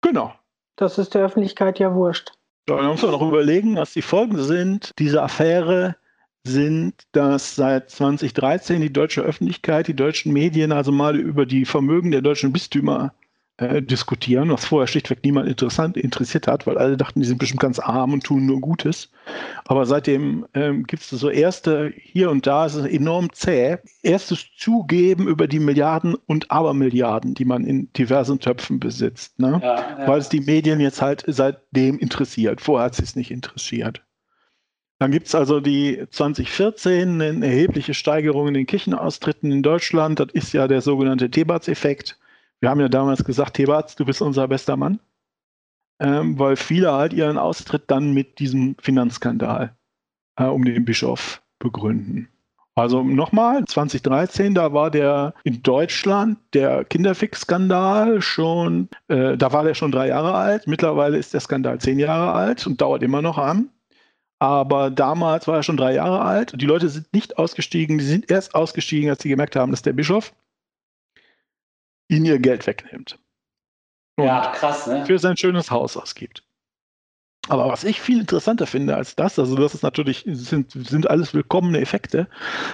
[0.01, 0.33] Genau.
[0.77, 2.33] Das ist der Öffentlichkeit ja wurscht.
[2.67, 4.93] Dann muss man noch überlegen, was die Folgen sind.
[4.99, 5.97] Diese Affäre
[6.45, 12.11] sind, dass seit 2013 die deutsche Öffentlichkeit, die deutschen Medien also mal über die Vermögen
[12.11, 13.15] der deutschen Bistümer
[13.57, 17.61] äh, diskutieren, was vorher schlichtweg niemand interessant, interessiert hat, weil alle dachten, die sind bestimmt
[17.61, 19.11] ganz arm und tun nur Gutes.
[19.67, 24.45] Aber seitdem ähm, gibt es so erste, hier und da ist es enorm zäh, erstes
[24.57, 29.39] Zugeben über die Milliarden und Abermilliarden, die man in diversen Töpfen besitzt.
[29.39, 29.61] Ne?
[29.63, 30.09] Ja, ja.
[30.09, 32.61] weil es die Medien jetzt halt seitdem interessiert.
[32.61, 34.03] Vorher hat sie es nicht interessiert.
[34.99, 40.19] Dann gibt es also die 2014 eine erhebliche Steigerung in den Kirchenaustritten in Deutschland.
[40.19, 42.19] Das ist ja der sogenannte Thebats-Effekt.
[42.65, 44.99] Wir haben ja damals gesagt, Thebats, du bist unser bester Mann.
[46.01, 49.77] Ähm, weil viele halt ihren Austritt dann mit diesem Finanzskandal
[50.37, 52.31] äh, um den Bischof begründen.
[52.75, 59.75] Also nochmal, 2013, da war der in Deutschland der Kinderfix-Skandal schon, äh, da war der
[59.75, 60.67] schon drei Jahre alt.
[60.67, 63.69] Mittlerweile ist der Skandal zehn Jahre alt und dauert immer noch an.
[64.39, 68.05] Aber damals war er schon drei Jahre alt und die Leute sind nicht ausgestiegen, die
[68.05, 70.33] sind erst ausgestiegen, als sie gemerkt haben, dass der Bischof
[72.09, 73.19] ihnen ihr Geld wegnimmt.
[74.17, 75.05] Und ja, krass, ne?
[75.07, 76.45] für sein schönes Haus ausgibt.
[77.49, 81.35] Aber was ich viel interessanter finde als das, also das ist natürlich, sind, sind alles
[81.35, 82.27] willkommene Effekte,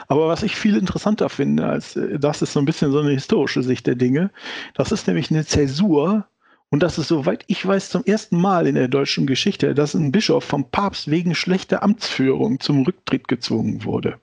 [0.07, 3.11] aber was ich viel interessanter finde als äh, das ist so ein bisschen so eine
[3.11, 4.31] historische Sicht der Dinge.
[4.74, 6.28] Das ist nämlich eine Zäsur
[6.68, 10.12] und das ist, soweit ich weiß, zum ersten Mal in der deutschen Geschichte, dass ein
[10.12, 14.20] Bischof vom Papst wegen schlechter Amtsführung zum Rücktritt gezwungen wurde.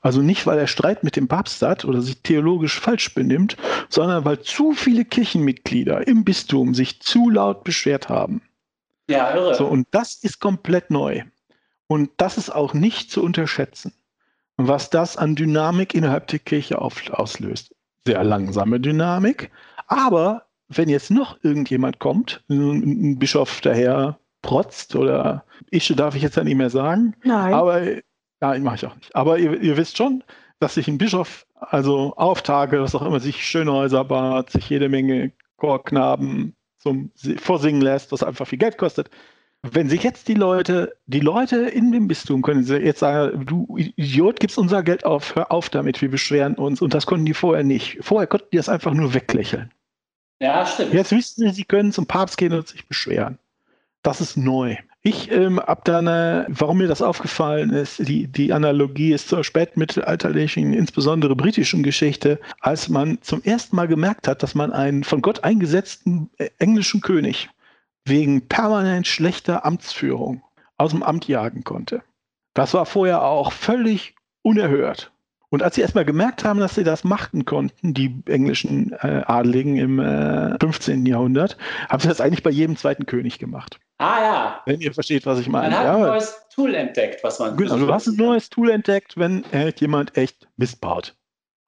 [0.00, 3.56] Also nicht, weil er Streit mit dem Papst hat oder sich theologisch falsch benimmt,
[3.88, 8.42] sondern weil zu viele Kirchenmitglieder im Bistum sich zu laut beschwert haben.
[9.08, 9.54] Ja, irre.
[9.54, 11.22] So, und das ist komplett neu.
[11.86, 13.92] Und das ist auch nicht zu unterschätzen,
[14.56, 17.74] was das an Dynamik innerhalb der Kirche auf, auslöst.
[18.04, 19.50] Sehr langsame Dynamik,
[19.86, 26.36] aber wenn jetzt noch irgendjemand kommt, ein Bischof daher protzt oder ich darf ich jetzt
[26.36, 27.54] ja nicht mehr sagen, Nein.
[27.54, 27.82] aber
[28.40, 29.14] nein, mache ich auch nicht.
[29.14, 30.22] Aber ihr, ihr wisst schon,
[30.60, 34.88] dass sich ein Bischof also auf Tage, was auch immer, sich Schönhäuser bat, sich jede
[34.88, 39.10] Menge Chorknaben zum vorsingen lässt, was einfach viel Geld kostet.
[39.62, 44.38] Wenn sich jetzt die Leute, die Leute in dem Bistum können jetzt sagen, du Idiot,
[44.38, 46.80] gibst unser Geld auf, hör auf damit, wir beschweren uns.
[46.80, 47.98] Und das konnten die vorher nicht.
[48.00, 49.72] Vorher konnten die das einfach nur weglächeln.
[50.40, 50.94] Ja, stimmt.
[50.94, 53.38] Jetzt wissen sie, sie können zum Papst gehen und sich beschweren.
[54.02, 54.76] Das ist neu.
[55.02, 59.44] Ich ähm, habe da eine, warum mir das aufgefallen ist, die, die Analogie ist zur
[59.44, 65.22] spätmittelalterlichen, insbesondere britischen Geschichte, als man zum ersten Mal gemerkt hat, dass man einen von
[65.22, 67.48] Gott eingesetzten äh, englischen König
[68.04, 70.42] wegen permanent schlechter Amtsführung
[70.78, 72.02] aus dem Amt jagen konnte.
[72.54, 75.12] Das war vorher auch völlig unerhört.
[75.50, 79.76] Und als sie erstmal gemerkt haben, dass sie das machten konnten, die englischen äh, Adeligen
[79.76, 81.06] im äh, 15.
[81.06, 81.56] Jahrhundert,
[81.88, 83.78] haben sie das eigentlich bei jedem zweiten König gemacht.
[83.98, 84.62] Ah ja.
[84.64, 85.70] Wenn ihr versteht, was ich meine.
[85.70, 87.56] Man hat ja, ein neues Tool entdeckt, was man.
[87.56, 91.16] genau, du hast ein neues Tool entdeckt, wenn äh, jemand echt Mist baut.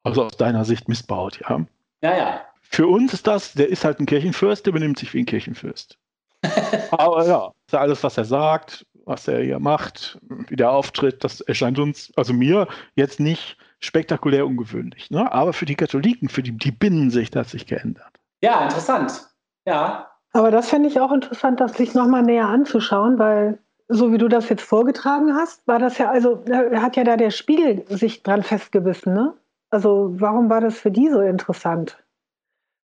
[0.04, 1.66] Also aus deiner Sicht Mist baut, ja.
[2.02, 2.40] Ja, ja.
[2.62, 5.98] Für uns ist das, der ist halt ein Kirchenfürst, der benimmt sich wie ein Kirchenfürst.
[6.92, 10.18] Aber ja, alles, was er sagt, was er hier macht,
[10.48, 15.10] wie der auftritt, das erscheint uns, also mir, jetzt nicht spektakulär ungewöhnlich.
[15.10, 15.30] Ne?
[15.32, 18.12] Aber für die Katholiken, für die, die Binnensicht hat sich geändert.
[18.42, 19.26] Ja, interessant.
[19.66, 20.09] Ja.
[20.32, 23.58] Aber das fände ich auch interessant, das sich nochmal näher anzuschauen, weil
[23.88, 27.30] so wie du das jetzt vorgetragen hast, war das ja, also hat ja da der
[27.30, 29.34] Spiegel sich dran festgebissen, ne?
[29.70, 31.98] Also warum war das für die so interessant?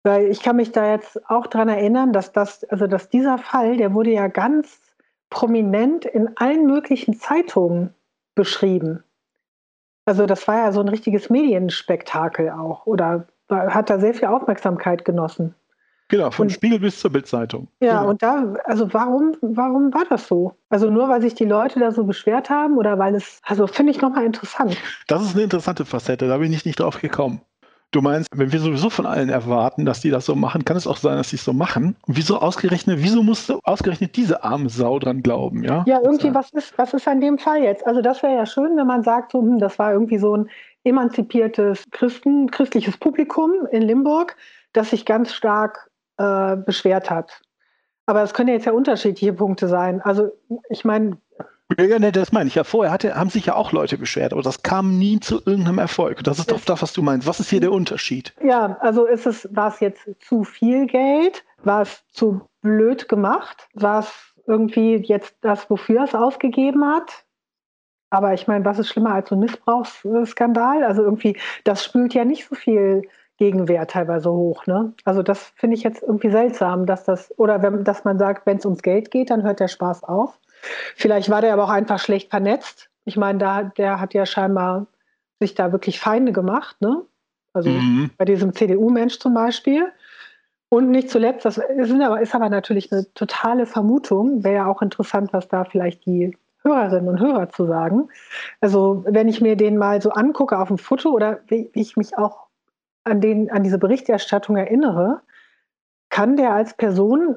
[0.02, 3.76] Weil ich kann mich da jetzt auch dran erinnern, dass das, also dass dieser Fall,
[3.76, 4.80] der wurde ja ganz
[5.30, 7.94] prominent in allen möglichen Zeitungen
[8.34, 9.02] beschrieben.
[10.04, 15.04] Also das war ja so ein richtiges Medienspektakel auch oder hat da sehr viel Aufmerksamkeit
[15.04, 15.54] genossen.
[16.08, 17.68] Genau, vom Und- Spiegel bis zur Bildzeitung.
[17.80, 18.10] Ja, genau.
[18.10, 20.52] und da, also warum, warum war das so?
[20.68, 23.92] Also nur weil sich die Leute da so beschwert haben oder weil es, also finde
[23.92, 24.76] ich nochmal interessant.
[25.08, 27.40] Das ist eine interessante Facette, da bin ich nicht drauf gekommen.
[27.92, 30.86] Du meinst, wenn wir sowieso von allen erwarten, dass die das so machen, kann es
[30.86, 31.96] auch sein, dass sie es so machen.
[32.06, 35.84] Und wieso ausgerechnet, wieso musste ausgerechnet diese arme Sau dran glauben, ja?
[35.86, 37.86] Ja, irgendwie, was ist, was ist an dem Fall jetzt?
[37.86, 40.50] Also das wäre ja schön, wenn man sagt, so, hm, das war irgendwie so ein
[40.84, 44.36] emanzipiertes Christen, christliches Publikum in Limburg,
[44.72, 45.88] das sich ganz stark
[46.18, 47.40] äh, beschwert hat.
[48.06, 50.00] Aber es können ja jetzt ja unterschiedliche Punkte sein.
[50.00, 50.30] Also
[50.70, 51.18] ich meine,
[51.76, 52.62] Ja, ja, nee, das meine ich ja.
[52.62, 56.22] Vorher hatte, haben sich ja auch Leute beschwert, aber das kam nie zu irgendeinem Erfolg.
[56.22, 57.26] Das ist doch das, was du meinst.
[57.26, 58.32] Was ist hier der Unterschied?
[58.42, 61.44] Ja, also ist es, war es jetzt zu viel Geld?
[61.64, 63.68] War es zu blöd gemacht?
[63.74, 64.12] War es
[64.46, 67.24] irgendwie jetzt das, wofür es ausgegeben hat?
[68.10, 70.84] Aber ich meine, was ist schlimmer als so ein Missbrauchsskandal?
[70.84, 73.02] Also irgendwie, das spült ja nicht so viel
[73.38, 74.66] Gegenwehr teilweise hoch.
[74.66, 74.92] Ne?
[75.04, 78.58] Also das finde ich jetzt irgendwie seltsam, dass das, oder wenn, dass man sagt, wenn
[78.58, 80.38] es ums Geld geht, dann hört der Spaß auf.
[80.94, 82.88] Vielleicht war der aber auch einfach schlecht vernetzt.
[83.04, 84.86] Ich meine, da, der hat ja scheinbar
[85.38, 87.02] sich da wirklich Feinde gemacht, ne?
[87.52, 88.10] Also Mhm.
[88.18, 89.92] bei diesem CDU-Mensch zum Beispiel.
[90.68, 94.82] Und nicht zuletzt, das ist aber, ist aber natürlich eine totale Vermutung, wäre ja auch
[94.82, 98.08] interessant, was da vielleicht die Hörerinnen und Hörer zu sagen.
[98.60, 101.96] Also wenn ich mir den mal so angucke auf dem Foto oder wie, wie ich
[101.96, 102.45] mich auch
[103.06, 105.20] an, den, an diese Berichterstattung erinnere,
[106.10, 107.36] kann der als Person,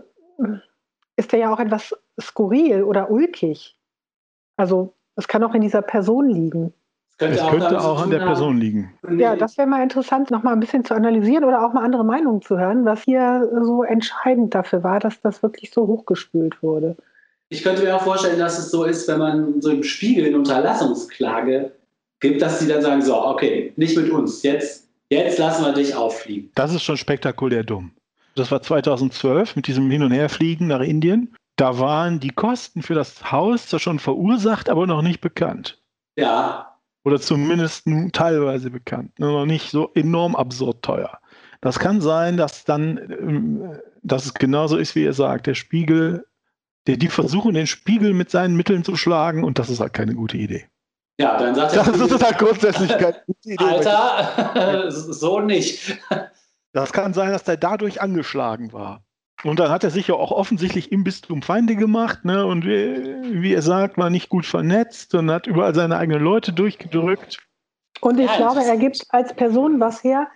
[1.15, 3.77] ist der ja auch etwas skurril oder ulkig.
[4.57, 6.73] Also es kann auch in dieser Person liegen.
[7.21, 8.93] Es auch könnte auch an der haben- Person liegen.
[9.17, 12.05] Ja, das wäre mal interessant, noch mal ein bisschen zu analysieren oder auch mal andere
[12.05, 16.95] Meinungen zu hören, was hier so entscheidend dafür war, dass das wirklich so hochgespült wurde.
[17.49, 20.37] Ich könnte mir auch vorstellen, dass es so ist, wenn man so im Spiegel eine
[20.37, 21.71] Unterlassungsklage
[22.21, 25.95] gibt, dass sie dann sagen, so, okay, nicht mit uns, jetzt, jetzt lassen wir dich
[25.95, 26.51] auffliegen.
[26.55, 27.91] Das ist schon spektakulär dumm.
[28.35, 31.35] Das war 2012 mit diesem Hin- und Herfliegen nach Indien.
[31.55, 35.81] Da waren die Kosten für das Haus zwar schon verursacht, aber noch nicht bekannt.
[36.15, 39.17] Ja, Oder zumindest teilweise bekannt.
[39.19, 41.19] Nur Noch nicht so enorm absurd teuer.
[41.61, 45.47] Das kann sein, dass dann, ähm, dass es genauso ist, wie ihr sagt.
[45.47, 46.25] Der Spiegel,
[46.87, 50.13] der, die versuchen, den Spiegel mit seinen Mitteln zu schlagen und das ist halt keine
[50.13, 50.65] gute Idee.
[51.19, 53.63] Ja, dann sagt der Das ist halt grundsätzlich keine gute Idee.
[53.63, 55.99] Alter, so nicht.
[56.71, 59.03] Das kann sein, dass der dadurch angeschlagen war.
[59.43, 62.45] Und dann hat er sich ja auch offensichtlich im Bistum Feinde gemacht, ne?
[62.45, 66.51] Und wie, wie er sagt, war nicht gut vernetzt und hat überall seine eigenen Leute
[66.51, 67.39] durchgedrückt.
[68.01, 70.27] Und ich ja, glaube, er gibt als Person was her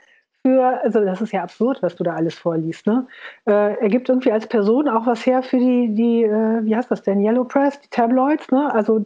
[0.45, 3.07] für, also das ist ja absurd, was du da alles vorliest, ne?
[3.45, 6.91] Äh, er gibt irgendwie als Person auch was her für die, die äh, wie heißt
[6.91, 8.73] das denn, Yellow Press, die Tabloids, ne?
[8.73, 9.05] Also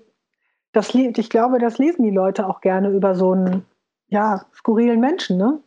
[0.77, 3.65] das, ich glaube, das lesen die Leute auch gerne über so einen,
[4.09, 5.59] ja, skurrilen Menschen, ne?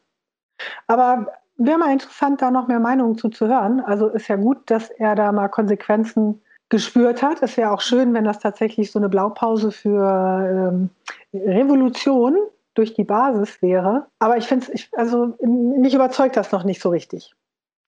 [0.87, 3.81] Aber wäre mal interessant, da noch mehr Meinungen zu, zu hören.
[3.81, 7.43] Also ist ja gut, dass er da mal Konsequenzen gespürt hat.
[7.43, 10.91] Es wäre auch schön, wenn das tatsächlich so eine Blaupause für ähm,
[11.35, 12.37] Revolution
[12.75, 14.07] durch die Basis wäre.
[14.21, 17.35] Aber ich finde es, also mich überzeugt das noch nicht so richtig,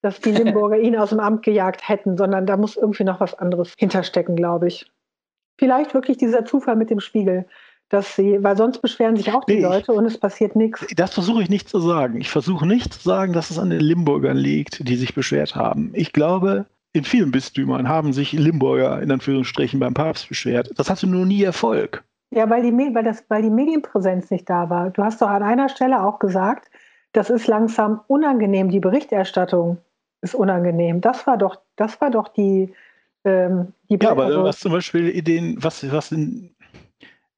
[0.03, 3.35] dass die Limburger ihn aus dem Amt gejagt hätten, sondern da muss irgendwie noch was
[3.35, 4.91] anderes hinterstecken, glaube ich.
[5.59, 7.47] Vielleicht wirklich dieser Zufall mit dem Spiegel
[7.93, 10.87] dass sie, weil sonst beschweren sich auch die nee, Leute und es passiert nichts.
[10.97, 12.19] Das versuche ich nicht zu sagen.
[12.21, 15.93] Ich versuche nicht zu sagen, dass es an den Limburgern liegt, die sich beschwert haben.
[15.95, 20.71] Ich glaube, in vielen Bistümern haben sich Limburger in Anführungsstrichen beim Papst beschwert.
[20.77, 22.03] Das hatte nur nie Erfolg.
[22.31, 24.89] Ja, weil die, weil, das, weil die Medienpräsenz nicht da war.
[24.89, 26.71] Du hast doch an einer Stelle auch gesagt,
[27.13, 29.77] das ist langsam unangenehm, die Berichterstattung
[30.23, 31.03] ist unangenehm.
[31.03, 32.73] Das war doch, das war doch die,
[33.25, 36.51] ähm, die Ja, aber also, was zum Beispiel Ideen, was, was in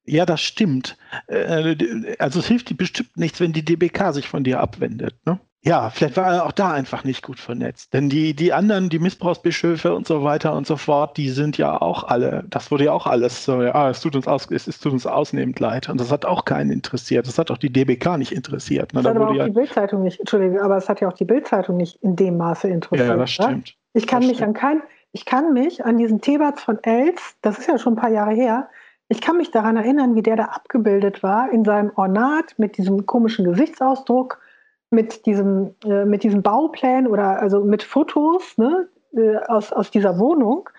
[0.07, 0.97] ja, das stimmt.
[1.27, 1.75] Äh,
[2.19, 5.15] also es hilft dir bestimmt nichts, wenn die DBK sich von dir abwendet.
[5.25, 5.39] Ne?
[5.63, 7.91] Ja, vielleicht war er auch da einfach nicht gut vernetzt.
[7.91, 11.81] Denn die, die anderen, die Missbrauchsbischöfe und so weiter und so fort, die sind ja
[11.81, 14.79] auch alle, das wurde ja auch alles so, ja, es tut uns aus, es, es
[14.79, 15.89] tut uns ausnehmend leid.
[15.89, 17.25] Und das hat auch keinen interessiert.
[17.25, 18.93] Das hat auch die DBK nicht interessiert.
[18.93, 19.01] Ne?
[19.01, 21.25] Das hat aber auch ja, die Bildzeitung nicht, Entschuldige, aber es hat ja auch die
[21.25, 23.09] Bildzeitung nicht in dem Maße interessiert.
[23.09, 23.75] Ja, das stimmt.
[23.93, 24.49] Ich kann das mich stimmt.
[24.49, 24.81] an kein,
[25.15, 28.33] ich kann mich an diesen Thebats von Els, das ist ja schon ein paar Jahre
[28.33, 28.67] her,
[29.07, 33.05] ich kann mich daran erinnern, wie der da abgebildet war in seinem Ornat mit diesem
[33.05, 34.41] komischen Gesichtsausdruck,
[34.89, 40.19] mit diesem, äh, mit diesem Bauplan oder also mit Fotos ne, äh, aus, aus dieser
[40.19, 40.69] Wohnung,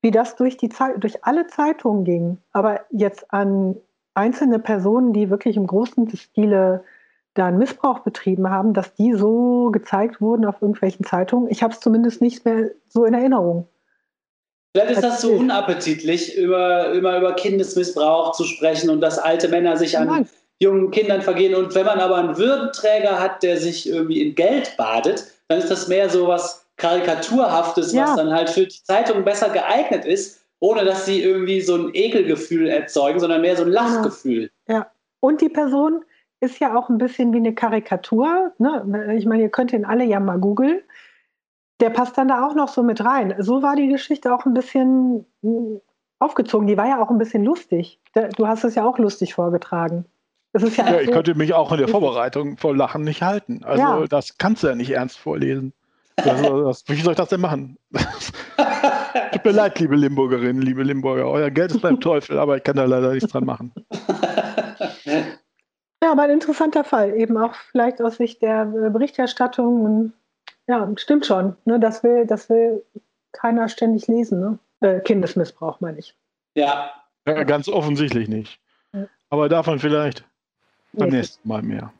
[0.00, 2.38] wie das durch, die durch alle Zeitungen ging.
[2.52, 3.76] Aber jetzt an
[4.14, 6.82] einzelne Personen, die wirklich im großen Stile
[7.34, 11.50] da einen Missbrauch betrieben haben, dass die so gezeigt wurden auf irgendwelchen Zeitungen.
[11.50, 13.66] Ich habe es zumindest nicht mehr so in Erinnerung.
[14.74, 19.76] Vielleicht ist das so unappetitlich, über, immer über Kindesmissbrauch zu sprechen und dass alte Männer
[19.76, 20.28] sich an Nein.
[20.60, 21.54] jungen Kindern vergehen.
[21.54, 25.70] Und wenn man aber einen Würdenträger hat, der sich irgendwie in Geld badet, dann ist
[25.70, 28.04] das mehr so was Karikaturhaftes, ja.
[28.04, 31.90] was dann halt für die Zeitung besser geeignet ist, ohne dass sie irgendwie so ein
[31.92, 34.50] Ekelgefühl erzeugen, sondern mehr so ein Lachgefühl.
[34.68, 34.90] Ja.
[35.20, 36.02] Und die Person
[36.40, 38.52] ist ja auch ein bisschen wie eine Karikatur.
[38.58, 39.14] Ne?
[39.18, 40.80] Ich meine, ihr könnt ihn alle ja mal googeln
[41.82, 43.34] der passt dann da auch noch so mit rein.
[43.40, 45.80] So war die Geschichte auch ein bisschen hm,
[46.20, 46.68] aufgezogen.
[46.68, 48.00] Die war ja auch ein bisschen lustig.
[48.36, 50.06] Du hast es ja auch lustig vorgetragen.
[50.54, 53.64] Ja, ja, ich könnte mich auch in der Vorbereitung vor Lachen nicht halten.
[53.64, 54.06] Also ja.
[54.06, 55.72] das kannst du ja nicht ernst vorlesen.
[56.16, 57.78] Also, das, wie soll ich das denn machen?
[59.32, 61.26] Tut mir leid, liebe Limburgerinnen, liebe Limburger.
[61.26, 63.72] Euer Geld ist beim Teufel, aber ich kann da leider nichts dran machen.
[66.02, 67.16] Ja, aber ein interessanter Fall.
[67.16, 70.12] Eben auch vielleicht aus Sicht der Berichterstattung
[70.72, 71.56] ja, stimmt schon.
[71.66, 71.78] Ne?
[71.78, 72.82] Das, will, das will
[73.32, 74.40] keiner ständig lesen.
[74.40, 74.58] Ne?
[74.80, 76.16] Äh, Kindesmissbrauch, meine ich.
[76.54, 76.90] Ja.
[77.26, 77.44] ja.
[77.44, 78.58] Ganz offensichtlich nicht.
[78.94, 79.06] Ja.
[79.28, 80.24] Aber davon vielleicht
[80.94, 81.16] beim nee.
[81.16, 81.92] nächsten Mal mehr.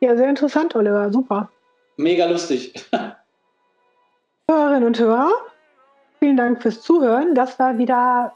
[0.00, 1.10] Ja, sehr interessant, Oliver.
[1.10, 1.48] Super.
[1.96, 2.74] Mega lustig.
[4.50, 5.30] Hörerinnen und Hörer,
[6.18, 7.34] vielen Dank fürs Zuhören.
[7.34, 8.32] Das war wieder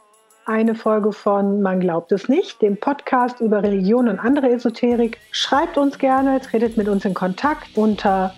[0.46, 5.18] eine Folge von Man glaubt es nicht, dem Podcast über Religion und andere Esoterik.
[5.30, 8.34] Schreibt uns gerne, tretet mit uns in Kontakt unter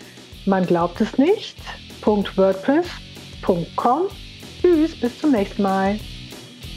[0.47, 1.57] man glaubt es nicht.
[2.05, 4.03] .wordpress.com.
[4.61, 5.99] Tschüss, bis zum nächsten Mal.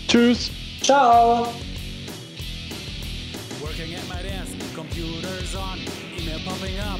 [0.08, 0.52] Tschüss.
[0.82, 1.48] Ciao.
[6.46, 7.00] pumping up,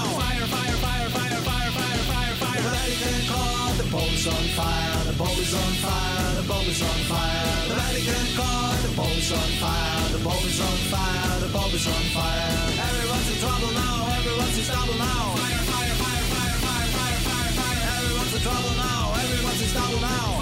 [3.77, 7.67] the bulb is on fire, the bulb is on fire, the bulb is on fire,
[7.69, 11.73] the Vatican God, the bulb is on fire, the bulb is on fire, the bulb
[11.73, 12.51] is on fire.
[12.89, 15.23] Everyone's in trouble now, everyone's in trouble now.
[15.39, 17.81] Fire, fire, fire, fire, fire, fire, fire, fire.
[17.95, 20.40] Everyone's in trouble now, everyone's in trouble now.